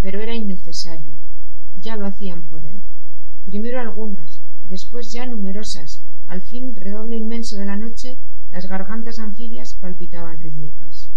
Pero 0.01 0.21
era 0.21 0.35
innecesario. 0.35 1.15
Ya 1.77 1.95
lo 1.95 2.05
hacían 2.05 2.43
por 2.49 2.65
él. 2.65 2.83
Primero 3.45 3.79
algunas, 3.79 4.41
después 4.67 5.13
ya 5.13 5.25
numerosas. 5.25 6.03
Al 6.27 6.41
fin, 6.41 6.75
redoble 6.75 7.15
inmenso 7.15 7.55
de 7.55 7.65
la 7.65 7.77
noche, 7.77 8.17
las 8.51 8.67
gargantas 8.67 9.17
anfibias 9.17 9.75
palpitaban 9.75 10.39
rítmicas. 10.39 11.09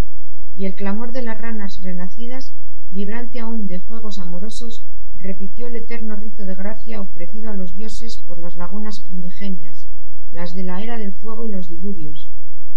Y 0.55 0.65
el 0.65 0.75
clamor 0.75 1.11
de 1.11 1.23
las 1.23 1.37
ranas 1.37 1.81
renacidas, 1.81 2.53
vibrante 2.91 3.41
aún 3.41 3.67
de 3.67 3.79
juegos 3.79 4.19
amorosos, 4.19 4.85
repitió 5.17 5.67
el 5.67 5.75
eterno 5.75 6.15
rito 6.15 6.45
de 6.45 6.55
gracia 6.55 7.01
ofrecido 7.01 7.49
a 7.49 7.55
los 7.55 7.75
dioses 7.75 8.23
por 8.25 8.39
las 8.39 8.55
lagunas 8.55 9.01
primigenias, 9.01 9.89
las 10.31 10.53
de 10.53 10.63
la 10.63 10.81
era 10.81 10.97
del 10.97 11.11
fuego 11.11 11.45
y 11.45 11.51
los 11.51 11.67
diluvios, 11.67 12.28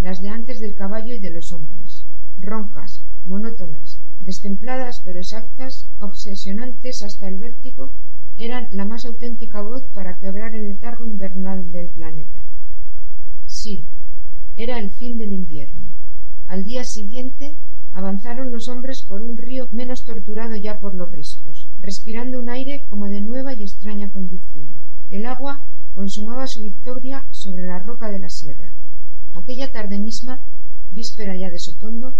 las 0.02 0.20
de 0.20 0.28
antes 0.28 0.58
del 0.58 0.74
caballo 0.74 1.14
y 1.14 1.20
de 1.20 1.30
los 1.30 1.52
hombres, 1.52 2.06
roncas, 2.36 3.04
monótonas, 3.24 4.00
destempladas 4.18 5.00
pero 5.04 5.20
exactas, 5.20 5.88
obsesionantes 6.00 7.02
hasta 7.04 7.28
el 7.28 7.38
vértigo, 7.38 7.94
eran 8.36 8.66
la 8.72 8.84
más 8.84 9.04
auténtica 9.04 9.62
voz 9.62 9.84
para 9.94 10.18
quebrar 10.18 10.56
el 10.56 10.70
letargo 10.70 11.06
invernal 11.06 11.70
del 11.70 11.88
planeta. 11.90 12.44
Sí, 13.46 13.86
era 14.56 14.80
el 14.80 14.90
fin 14.90 15.18
del 15.18 15.32
invierno. 15.32 15.86
Al 16.48 16.64
día 16.64 16.82
siguiente 16.82 17.56
avanzaron 17.92 18.50
los 18.50 18.68
hombres 18.68 19.04
por 19.06 19.22
un 19.22 19.36
río 19.36 19.68
menos 19.70 20.04
torturado 20.04 20.56
ya 20.56 20.80
por 20.80 20.96
los 20.96 21.12
riscos, 21.12 21.70
respirando 21.80 22.40
un 22.40 22.48
aire 22.48 22.86
como 22.88 23.06
de 23.06 23.20
nueva 23.20 23.54
y 23.54 23.62
extraña 23.62 24.10
condición. 24.10 24.68
El 25.10 25.26
agua 25.26 25.64
consumaba 25.94 26.48
su 26.48 26.60
victoria 26.60 27.28
sobre 27.30 27.66
la 27.66 27.78
roca 27.78 28.10
de 28.10 28.18
la 28.18 28.30
sierra. 28.30 28.74
Aquella 29.34 29.72
tarde 29.72 29.98
misma, 29.98 30.40
víspera 30.90 31.34
ya 31.36 31.50
de 31.50 31.58
Sotondo, 31.58 32.16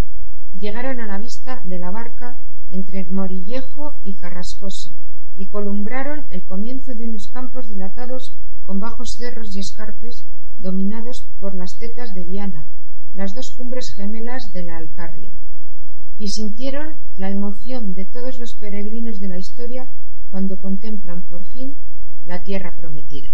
llegaron 0.58 1.00
a 1.00 1.06
la 1.06 1.18
vista 1.18 1.62
de 1.64 1.78
la 1.78 1.90
barca 1.90 2.38
entre 2.70 3.04
Morillejo 3.10 4.00
y 4.02 4.16
Carrascosa 4.16 4.90
y 5.36 5.46
columbraron 5.48 6.26
el 6.30 6.44
comienzo 6.44 6.94
de 6.94 7.08
unos 7.08 7.28
campos 7.28 7.68
dilatados 7.68 8.36
con 8.62 8.80
bajos 8.80 9.16
cerros 9.16 9.54
y 9.54 9.60
escarpes 9.60 10.26
dominados 10.58 11.28
por 11.38 11.54
las 11.54 11.78
tetas 11.78 12.14
de 12.14 12.24
Viana, 12.24 12.66
las 13.14 13.34
dos 13.34 13.54
cumbres 13.56 13.92
gemelas 13.94 14.52
de 14.52 14.62
la 14.62 14.76
Alcarria, 14.76 15.32
y 16.18 16.28
sintieron 16.28 16.96
la 17.16 17.30
emoción 17.30 17.94
de 17.94 18.06
todos 18.06 18.38
los 18.38 18.54
peregrinos 18.54 19.18
de 19.18 19.28
la 19.28 19.38
historia 19.38 19.90
cuando 20.30 20.60
contemplan 20.60 21.24
por 21.24 21.44
fin 21.44 21.76
la 22.24 22.42
tierra 22.42 22.76
prometida. 22.76 23.28